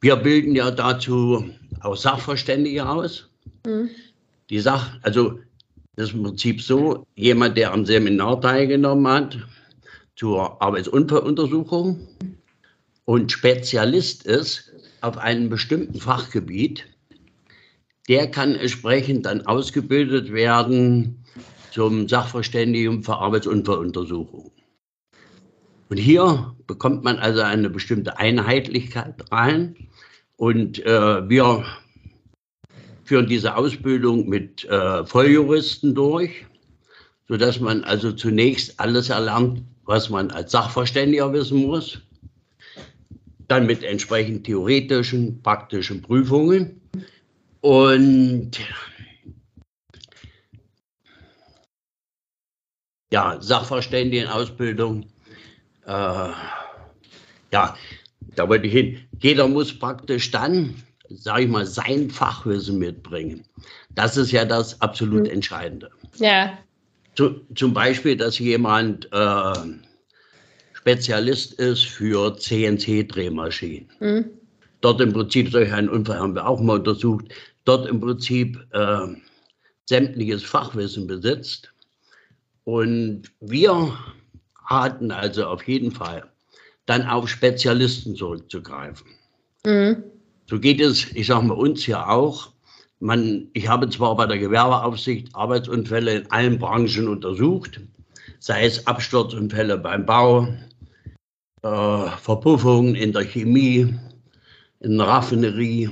Wir 0.00 0.14
bilden 0.14 0.54
ja 0.54 0.70
dazu 0.70 1.44
auch 1.80 1.96
Sachverständige 1.96 2.88
aus. 2.88 3.28
Mhm. 3.66 3.90
Die 4.48 4.60
Sach, 4.60 4.96
also 5.02 5.40
das 5.96 6.10
ist 6.10 6.14
im 6.14 6.22
Prinzip 6.22 6.62
so, 6.62 7.04
jemand, 7.16 7.56
der 7.56 7.72
am 7.72 7.84
Seminar 7.84 8.40
teilgenommen 8.40 9.08
hat 9.08 9.38
zur 10.14 10.62
Arbeitsunfalluntersuchung 10.62 12.06
und 13.06 13.32
Spezialist 13.32 14.24
ist 14.24 14.72
auf 15.00 15.18
einem 15.18 15.48
bestimmten 15.48 15.98
Fachgebiet, 15.98 16.86
der 18.08 18.30
kann 18.30 18.54
entsprechend 18.54 19.26
dann 19.26 19.46
ausgebildet 19.46 20.32
werden 20.32 21.24
zum 21.70 22.08
Sachverständigen 22.08 23.02
für 23.02 23.16
Arbeitsunfalluntersuchung. 23.16 24.52
Und 25.88 25.96
hier 25.96 26.54
bekommt 26.66 27.04
man 27.04 27.18
also 27.18 27.40
eine 27.40 27.70
bestimmte 27.70 28.18
Einheitlichkeit 28.18 29.30
rein. 29.30 29.76
Und 30.36 30.84
äh, 30.84 31.28
wir 31.28 31.64
führen 33.04 33.26
diese 33.26 33.56
Ausbildung 33.56 34.28
mit 34.28 34.64
äh, 34.64 35.04
Volljuristen 35.06 35.94
durch, 35.94 36.46
sodass 37.28 37.60
man 37.60 37.84
also 37.84 38.12
zunächst 38.12 38.80
alles 38.80 39.10
erlernt, 39.10 39.62
was 39.84 40.10
man 40.10 40.30
als 40.30 40.52
Sachverständiger 40.52 41.32
wissen 41.32 41.58
muss. 41.58 42.00
Dann 43.46 43.66
mit 43.66 43.82
entsprechend 43.82 44.44
theoretischen, 44.44 45.42
praktischen 45.42 46.00
Prüfungen. 46.00 46.80
Und 47.64 48.50
ja, 53.10 53.40
Sachverständigenausbildung. 53.40 55.06
Äh, 55.86 56.28
ja, 57.52 57.76
da 58.36 58.48
wollte 58.50 58.66
ich 58.66 58.72
hin. 58.74 59.00
Jeder 59.18 59.48
muss 59.48 59.78
praktisch 59.78 60.30
dann, 60.30 60.74
sage 61.08 61.44
ich 61.44 61.48
mal, 61.48 61.64
sein 61.64 62.10
Fachwissen 62.10 62.78
mitbringen. 62.78 63.46
Das 63.94 64.18
ist 64.18 64.30
ja 64.30 64.44
das 64.44 64.78
absolut 64.82 65.22
mhm. 65.22 65.30
Entscheidende. 65.30 65.90
Ja. 66.16 66.58
Zu, 67.14 67.46
zum 67.54 67.72
Beispiel, 67.72 68.14
dass 68.14 68.38
jemand 68.38 69.08
äh, 69.10 69.52
Spezialist 70.74 71.54
ist 71.54 71.86
für 71.86 72.36
CNC-Drehmaschinen. 72.36 73.88
Mhm 74.00 74.24
dort 74.84 75.00
im 75.00 75.12
Prinzip, 75.12 75.50
solch 75.50 75.72
einen 75.72 75.88
Unfall 75.88 76.18
haben 76.18 76.34
wir 76.34 76.46
auch 76.46 76.60
mal 76.60 76.78
untersucht, 76.78 77.26
dort 77.64 77.88
im 77.88 78.00
Prinzip 78.00 78.58
äh, 78.72 79.06
sämtliches 79.86 80.42
Fachwissen 80.42 81.06
besitzt. 81.06 81.72
Und 82.64 83.24
wir 83.40 83.98
hatten 84.64 85.10
also 85.10 85.46
auf 85.46 85.66
jeden 85.68 85.90
Fall 85.90 86.30
dann 86.86 87.06
auf 87.06 87.28
Spezialisten 87.28 88.14
zurückzugreifen. 88.14 89.06
Mhm. 89.66 90.04
So 90.46 90.60
geht 90.60 90.80
es, 90.80 91.10
ich 91.12 91.26
sage 91.26 91.46
mal, 91.46 91.54
uns 91.54 91.86
ja 91.86 92.06
auch. 92.06 92.52
Man, 93.00 93.48
ich 93.52 93.68
habe 93.68 93.88
zwar 93.88 94.16
bei 94.16 94.26
der 94.26 94.38
Gewerbeaufsicht 94.38 95.34
Arbeitsunfälle 95.34 96.16
in 96.18 96.30
allen 96.30 96.58
Branchen 96.58 97.08
untersucht, 97.08 97.80
sei 98.38 98.64
es 98.64 98.86
Absturzunfälle 98.86 99.78
beim 99.78 100.06
Bau, 100.06 100.48
äh, 101.62 102.08
Verpuffungen 102.22 102.94
in 102.94 103.12
der 103.12 103.24
Chemie, 103.24 103.94
in 104.80 104.98
der 104.98 105.06
Raffinerie 105.06 105.90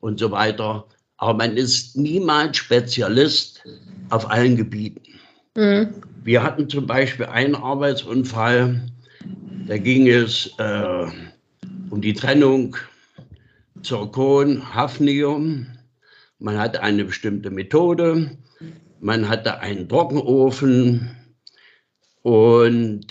und 0.00 0.18
so 0.18 0.30
weiter. 0.30 0.86
Aber 1.18 1.34
man 1.34 1.56
ist 1.56 1.96
niemals 1.96 2.56
Spezialist 2.56 3.62
auf 4.10 4.30
allen 4.30 4.56
Gebieten. 4.56 5.02
Mhm. 5.56 5.94
Wir 6.24 6.42
hatten 6.42 6.68
zum 6.68 6.86
Beispiel 6.86 7.26
einen 7.26 7.54
Arbeitsunfall, 7.54 8.82
da 9.66 9.78
ging 9.78 10.08
es 10.08 10.50
äh, 10.58 11.06
um 11.90 12.00
die 12.00 12.14
Trennung 12.14 12.76
Zirkon, 13.82 14.74
Hafnium. 14.74 15.66
Man 16.38 16.58
hatte 16.58 16.82
eine 16.82 17.04
bestimmte 17.04 17.50
Methode. 17.50 18.36
Man 19.00 19.28
hatte 19.28 19.60
einen 19.60 19.88
Trockenofen 19.88 21.16
und 22.22 23.06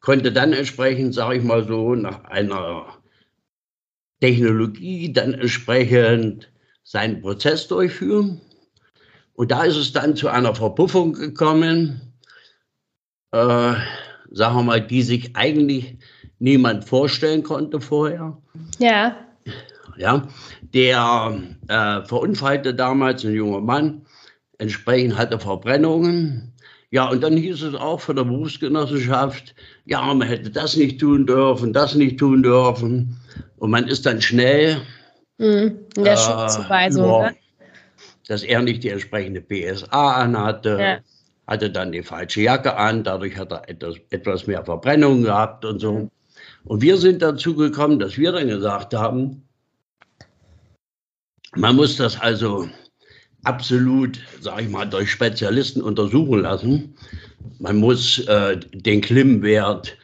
konnte 0.00 0.32
dann 0.32 0.52
entsprechend, 0.52 1.14
sage 1.14 1.36
ich 1.38 1.44
mal 1.44 1.66
so, 1.66 1.94
nach 1.94 2.24
einer 2.24 2.99
Technologie 4.20 5.12
dann 5.12 5.34
entsprechend 5.34 6.50
seinen 6.82 7.20
Prozess 7.20 7.68
durchführen. 7.68 8.40
Und 9.34 9.50
da 9.50 9.64
ist 9.64 9.76
es 9.76 9.92
dann 9.92 10.16
zu 10.16 10.28
einer 10.28 10.54
Verpuffung 10.54 11.14
gekommen, 11.14 12.12
äh, 13.32 13.74
sagen 14.32 14.56
wir 14.56 14.62
mal, 14.62 14.80
die 14.80 15.02
sich 15.02 15.34
eigentlich 15.34 15.96
niemand 16.38 16.84
vorstellen 16.84 17.42
konnte 17.42 17.80
vorher. 17.80 18.36
Ja. 18.78 19.16
Ja, 19.96 20.28
der 20.74 21.40
äh, 21.68 22.02
verunfallte 22.06 22.74
damals 22.74 23.24
ein 23.24 23.34
junger 23.34 23.60
Mann, 23.60 24.06
entsprechend 24.58 25.16
hatte 25.16 25.38
Verbrennungen. 25.38 26.52
Ja, 26.92 27.08
und 27.08 27.22
dann 27.22 27.36
hieß 27.36 27.62
es 27.62 27.74
auch 27.74 28.00
von 28.00 28.16
der 28.16 28.24
Berufsgenossenschaft, 28.24 29.54
ja, 29.84 30.02
man 30.12 30.26
hätte 30.26 30.50
das 30.50 30.76
nicht 30.76 30.98
tun 30.98 31.24
dürfen, 31.24 31.72
das 31.72 31.94
nicht 31.94 32.18
tun 32.18 32.42
dürfen. 32.42 33.16
Und 33.58 33.70
man 33.70 33.86
ist 33.86 34.06
dann 34.06 34.20
schnell 34.20 34.80
mhm, 35.38 35.78
in 35.96 36.04
der 36.04 36.14
äh, 36.14 36.16
Schutzzuweisung, 36.16 37.22
ne? 37.22 37.36
dass 38.26 38.42
er 38.42 38.60
nicht 38.62 38.82
die 38.82 38.88
entsprechende 38.88 39.40
PSA 39.40 40.14
anhatte, 40.14 40.78
ja. 40.80 40.98
hatte 41.46 41.70
dann 41.70 41.92
die 41.92 42.02
falsche 42.02 42.42
Jacke 42.42 42.76
an, 42.76 43.04
dadurch 43.04 43.36
hat 43.36 43.52
er 43.52 43.68
etwas, 43.68 43.94
etwas 44.10 44.46
mehr 44.48 44.64
Verbrennung 44.64 45.22
gehabt 45.22 45.64
und 45.64 45.78
so. 45.78 45.92
Mhm. 45.92 46.10
Und 46.64 46.82
wir 46.82 46.96
sind 46.96 47.22
dazu 47.22 47.54
gekommen, 47.54 48.00
dass 48.00 48.18
wir 48.18 48.32
dann 48.32 48.48
gesagt 48.48 48.94
haben, 48.94 49.48
man 51.54 51.76
muss 51.76 51.96
das 51.96 52.20
also 52.20 52.68
absolut, 53.44 54.18
sage 54.40 54.62
ich 54.62 54.68
mal, 54.68 54.84
durch 54.84 55.10
Spezialisten 55.10 55.82
untersuchen 55.82 56.40
lassen. 56.40 56.94
Man 57.58 57.76
muss 57.76 58.18
äh, 58.26 58.58
den 58.72 59.00
Klimmwert 59.00 59.96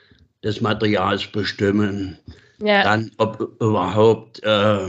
des 0.42 0.60
Materials 0.60 1.26
bestimmen. 1.26 2.18
Ja. 2.58 2.82
Dann, 2.82 3.10
ob 3.18 3.40
überhaupt 3.60 4.42
äh, 4.42 4.88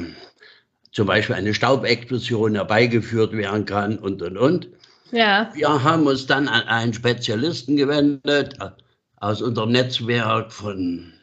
zum 0.91 1.07
Beispiel 1.07 1.35
eine 1.35 1.53
Staubexplosion 1.53 2.55
herbeigeführt 2.55 3.33
werden 3.33 3.65
kann 3.65 3.97
und, 3.97 4.21
und, 4.21 4.37
und. 4.37 4.67
Ja. 5.11 5.51
Wir 5.53 5.83
haben 5.83 6.07
uns 6.07 6.25
dann 6.25 6.47
an 6.47 6.63
einen 6.63 6.93
Spezialisten 6.93 7.77
gewendet 7.77 8.57
aus 9.17 9.41
unserem 9.41 9.71
Netzwerk 9.71 10.51
von 10.51 11.13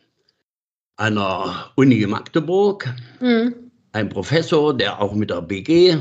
einer 0.96 1.70
Uni 1.76 2.06
Magdeburg, 2.06 2.92
mhm. 3.20 3.54
ein 3.92 4.08
Professor, 4.08 4.76
der 4.76 5.00
auch 5.00 5.14
mit 5.14 5.30
der 5.30 5.42
BG 5.42 5.98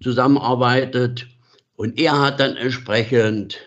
zusammenarbeitet. 0.00 1.26
Und 1.76 1.98
er 1.98 2.20
hat 2.20 2.40
dann 2.40 2.56
entsprechend 2.56 3.58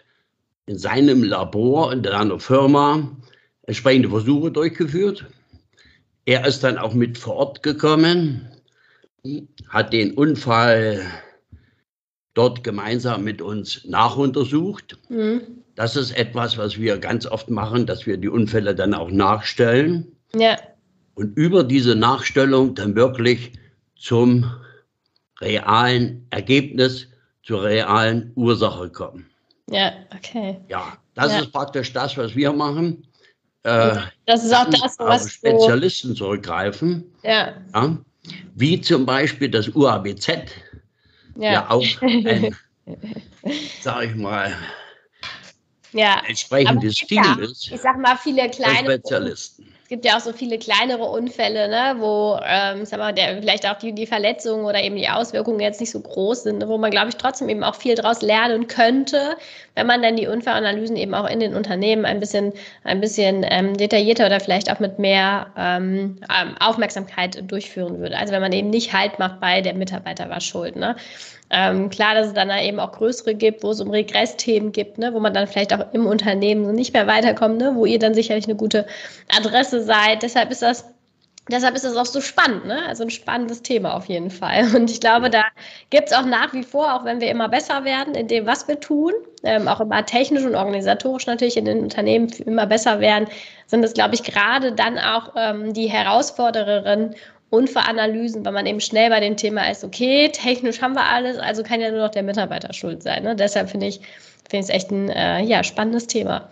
in 0.65 0.77
seinem 0.77 1.23
Labor, 1.23 1.91
in 1.93 2.03
seiner 2.03 2.39
Firma, 2.39 3.15
entsprechende 3.63 4.09
Versuche 4.09 4.51
durchgeführt. 4.51 5.25
Er 6.25 6.45
ist 6.45 6.63
dann 6.63 6.77
auch 6.77 6.93
mit 6.93 7.17
vor 7.17 7.35
Ort 7.35 7.63
gekommen, 7.63 8.49
hat 9.69 9.93
den 9.93 10.13
Unfall 10.13 11.05
dort 12.33 12.63
gemeinsam 12.63 13.23
mit 13.23 13.41
uns 13.41 13.85
nachuntersucht. 13.85 14.97
Mhm. 15.09 15.41
Das 15.75 15.95
ist 15.95 16.11
etwas, 16.11 16.57
was 16.57 16.79
wir 16.79 16.97
ganz 16.97 17.25
oft 17.25 17.49
machen, 17.49 17.85
dass 17.85 18.05
wir 18.05 18.17
die 18.17 18.29
Unfälle 18.29 18.75
dann 18.75 18.93
auch 18.93 19.09
nachstellen. 19.09 20.07
Ja. 20.35 20.57
Und 21.15 21.35
über 21.37 21.63
diese 21.63 21.95
Nachstellung 21.95 22.75
dann 22.75 22.95
wirklich 22.95 23.53
zum 23.95 24.51
realen 25.41 26.25
Ergebnis, 26.29 27.07
zur 27.43 27.63
realen 27.63 28.31
Ursache 28.35 28.89
kommen. 28.89 29.29
Ja, 29.69 29.93
okay. 30.15 30.59
Ja, 30.67 30.97
das 31.15 31.31
ja. 31.31 31.39
ist 31.39 31.51
praktisch 31.51 31.93
das, 31.93 32.17
was 32.17 32.35
wir 32.35 32.51
machen. 32.51 33.07
Äh, 33.63 33.97
das 34.25 34.43
ist 34.43 34.53
auch 34.53 34.69
das, 34.69 34.97
was 34.99 35.23
auf 35.23 35.31
Spezialisten 35.31 36.15
zurückgreifen. 36.15 37.03
Ja. 37.23 37.53
ja. 37.73 37.97
Wie 38.55 38.81
zum 38.81 39.05
Beispiel 39.05 39.49
das 39.49 39.69
UABZ, 39.69 40.27
ja, 41.37 41.51
ja 41.51 41.69
auch 41.69 41.85
ein, 42.01 42.55
sag 43.81 44.05
ich 44.05 44.15
mal, 44.15 44.53
ja. 45.93 46.21
entsprechendes 46.27 46.95
Team 46.95 47.39
ist. 47.39 47.71
Ich 47.71 47.81
sag 47.81 47.97
mal, 47.97 48.17
viele 48.17 48.49
kleine 48.49 48.79
Spezialisten 48.79 49.76
es 49.87 49.89
gibt 49.89 50.03
ja 50.03 50.17
auch 50.17 50.19
so 50.19 50.33
viele 50.33 50.57
kleinere 50.57 51.05
Unfälle, 51.05 51.69
ne, 51.69 51.95
wo 51.99 52.37
ähm, 52.45 52.83
sag 52.83 52.99
mal, 52.99 53.13
der, 53.13 53.37
vielleicht 53.37 53.65
auch 53.65 53.77
die, 53.77 53.93
die 53.93 54.05
Verletzungen 54.05 54.65
oder 54.65 54.83
eben 54.83 54.97
die 54.97 55.07
Auswirkungen 55.07 55.61
jetzt 55.61 55.79
nicht 55.79 55.91
so 55.91 56.01
groß 56.01 56.43
sind, 56.43 56.67
wo 56.67 56.77
man, 56.77 56.91
glaube 56.91 57.07
ich, 57.07 57.15
trotzdem 57.15 57.47
eben 57.47 57.63
auch 57.63 57.75
viel 57.75 57.95
daraus 57.95 58.21
lernen 58.21 58.67
könnte, 58.67 59.37
wenn 59.75 59.87
man 59.87 60.01
dann 60.01 60.17
die 60.17 60.27
Unfallanalysen 60.27 60.97
eben 60.97 61.13
auch 61.13 61.25
in 61.29 61.39
den 61.39 61.55
Unternehmen 61.55 62.03
ein 62.03 62.19
bisschen, 62.19 62.51
ein 62.83 62.99
bisschen 62.99 63.45
ähm, 63.49 63.77
detaillierter 63.77 64.25
oder 64.25 64.41
vielleicht 64.41 64.69
auch 64.69 64.81
mit 64.81 64.99
mehr 64.99 65.53
ähm, 65.57 66.19
ähm 66.37 66.57
Aufmerksamkeit 66.59 67.49
durchführen 67.49 67.99
würde. 67.99 68.17
Also 68.17 68.33
wenn 68.33 68.41
man 68.41 68.51
eben 68.51 68.69
nicht 68.69 68.91
Halt 68.91 69.19
macht 69.19 69.39
bei 69.39 69.61
der 69.61 69.73
Mitarbeiter 69.73 70.29
war 70.29 70.41
schuld. 70.41 70.75
Ne? 70.75 70.97
Ähm, 71.49 71.89
klar, 71.89 72.13
dass 72.13 72.27
es 72.27 72.33
dann 72.33 72.49
eben 72.49 72.79
auch 72.79 72.91
größere 72.91 73.33
gibt, 73.33 73.63
wo 73.63 73.71
es 73.71 73.79
um 73.79 73.89
Regressthemen 73.89 74.71
gibt, 74.71 74.97
ne, 74.97 75.13
wo 75.13 75.19
man 75.19 75.33
dann 75.33 75.47
vielleicht 75.47 75.73
auch 75.73 75.93
im 75.93 76.05
Unternehmen 76.05 76.73
nicht 76.73 76.93
mehr 76.93 77.07
weiterkommt, 77.07 77.57
ne, 77.57 77.73
wo 77.75 77.85
ihr 77.85 77.99
dann 77.99 78.13
sicherlich 78.13 78.45
eine 78.45 78.55
gute 78.55 78.85
Adresse 79.35 79.83
seid. 79.83 80.23
Deshalb 80.23 80.51
ist 80.51 80.61
das 80.61 80.85
Deshalb 81.49 81.75
ist 81.75 81.85
es 81.85 81.95
auch 81.95 82.05
so 82.05 82.19
spannend, 82.19 82.65
ne? 82.65 82.85
Also 82.87 83.03
ein 83.03 83.09
spannendes 83.09 83.61
Thema 83.61 83.95
auf 83.95 84.07
jeden 84.07 84.29
Fall. 84.29 84.67
Und 84.75 84.91
ich 84.91 84.99
glaube, 84.99 85.29
da 85.29 85.45
gibt 85.89 86.09
es 86.09 86.13
auch 86.13 86.25
nach 86.25 86.53
wie 86.53 86.63
vor, 86.63 86.93
auch 86.93 87.05
wenn 87.05 87.21
wir 87.21 87.29
immer 87.29 87.47
besser 87.47 87.85
werden 87.85 88.15
in 88.15 88.27
dem, 88.27 88.45
was 88.45 88.67
wir 88.67 88.79
tun, 88.79 89.13
ähm, 89.43 89.67
auch 89.67 89.79
immer 89.79 90.05
technisch 90.05 90.43
und 90.43 90.55
organisatorisch 90.55 91.25
natürlich 91.25 91.55
in 91.57 91.65
den 91.65 91.79
Unternehmen 91.79 92.27
immer 92.45 92.65
besser 92.65 92.99
werden, 92.99 93.27
sind 93.67 93.83
es, 93.83 93.93
glaube 93.93 94.15
ich, 94.15 94.23
gerade 94.23 94.73
dann 94.73 94.97
auch 94.97 95.33
ähm, 95.37 95.73
die 95.73 95.87
Herausfordererinnen 95.87 97.15
Unfallanalysen, 97.49 98.43
weil 98.45 98.51
man 98.51 98.65
eben 98.65 98.81
schnell 98.81 99.09
bei 99.09 99.19
dem 99.19 99.37
Thema 99.37 99.69
ist, 99.69 99.83
okay, 99.83 100.29
technisch 100.29 100.81
haben 100.81 100.95
wir 100.95 101.05
alles, 101.05 101.37
also 101.37 101.63
kann 101.63 101.79
ja 101.79 101.91
nur 101.91 102.01
noch 102.01 102.11
der 102.11 102.23
Mitarbeiter 102.23 102.73
schuld 102.73 103.03
sein. 103.03 103.23
Ne? 103.23 103.35
Deshalb 103.35 103.69
finde 103.69 103.87
ich 103.87 104.01
es 104.51 104.69
echt 104.69 104.91
ein 104.91 105.09
äh, 105.09 105.41
ja, 105.43 105.63
spannendes 105.63 106.07
Thema. 106.07 106.49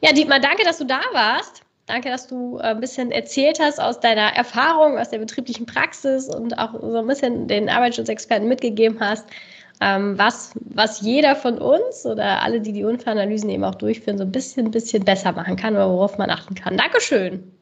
Ja, 0.00 0.12
Dietmar, 0.12 0.40
danke, 0.40 0.64
dass 0.64 0.78
du 0.78 0.84
da 0.84 1.00
warst. 1.12 1.62
Danke, 1.86 2.08
dass 2.08 2.26
du 2.26 2.58
äh, 2.58 2.62
ein 2.62 2.80
bisschen 2.80 3.10
erzählt 3.10 3.58
hast 3.60 3.78
aus 3.80 4.00
deiner 4.00 4.34
Erfahrung, 4.34 4.98
aus 4.98 5.10
der 5.10 5.18
betrieblichen 5.18 5.66
Praxis 5.66 6.34
und 6.34 6.58
auch 6.58 6.72
so 6.80 6.98
ein 6.98 7.06
bisschen 7.06 7.46
den 7.46 7.68
Arbeitsschutzexperten 7.68 8.48
mitgegeben 8.48 8.98
hast, 9.00 9.26
ähm, 9.80 10.16
was, 10.18 10.52
was 10.60 11.00
jeder 11.00 11.36
von 11.36 11.58
uns 11.58 12.06
oder 12.06 12.42
alle, 12.42 12.60
die 12.60 12.72
die 12.72 12.84
Unfallanalysen 12.84 13.50
eben 13.50 13.64
auch 13.64 13.74
durchführen, 13.74 14.18
so 14.18 14.24
ein 14.24 14.32
bisschen, 14.32 14.70
bisschen 14.70 15.04
besser 15.04 15.32
machen 15.32 15.56
kann 15.56 15.74
oder 15.74 15.90
worauf 15.90 16.16
man 16.16 16.30
achten 16.30 16.54
kann. 16.54 16.76
Dankeschön. 16.76 17.53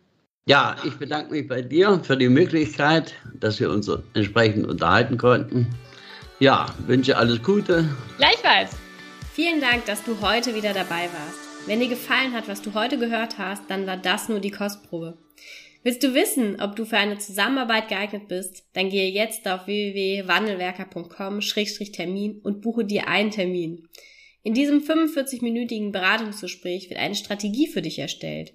Ja, 0.48 0.74
ich 0.84 0.96
bedanke 0.96 1.30
mich 1.30 1.46
bei 1.46 1.62
dir 1.62 2.00
für 2.02 2.16
die 2.16 2.28
Möglichkeit, 2.28 3.14
dass 3.32 3.60
wir 3.60 3.70
uns 3.70 3.88
entsprechend 4.12 4.66
unterhalten 4.66 5.16
konnten. 5.16 5.68
Ja, 6.40 6.66
wünsche 6.88 7.16
alles 7.16 7.44
Gute. 7.44 7.88
Gleichfalls. 8.16 8.72
Vielen 9.32 9.60
Dank, 9.60 9.86
dass 9.86 10.02
du 10.02 10.20
heute 10.20 10.56
wieder 10.56 10.72
dabei 10.72 11.04
warst. 11.04 11.38
Wenn 11.66 11.78
dir 11.78 11.88
gefallen 11.88 12.32
hat, 12.32 12.48
was 12.48 12.60
du 12.60 12.74
heute 12.74 12.98
gehört 12.98 13.38
hast, 13.38 13.70
dann 13.70 13.86
war 13.86 13.96
das 13.96 14.28
nur 14.28 14.40
die 14.40 14.50
Kostprobe. 14.50 15.16
Willst 15.84 16.02
du 16.02 16.12
wissen, 16.12 16.60
ob 16.60 16.74
du 16.74 16.86
für 16.86 16.96
eine 16.96 17.18
Zusammenarbeit 17.18 17.86
geeignet 17.86 18.26
bist? 18.26 18.64
Dann 18.72 18.90
gehe 18.90 19.12
jetzt 19.12 19.46
auf 19.46 19.68
www.wandelwerker.com-termin 19.68 22.40
und 22.42 22.62
buche 22.62 22.84
dir 22.84 23.06
einen 23.06 23.30
Termin. 23.30 23.86
In 24.42 24.54
diesem 24.54 24.80
45-minütigen 24.80 25.92
Beratungsgespräch 25.92 26.90
wird 26.90 26.98
eine 26.98 27.14
Strategie 27.14 27.68
für 27.68 27.80
dich 27.80 28.00
erstellt. 28.00 28.54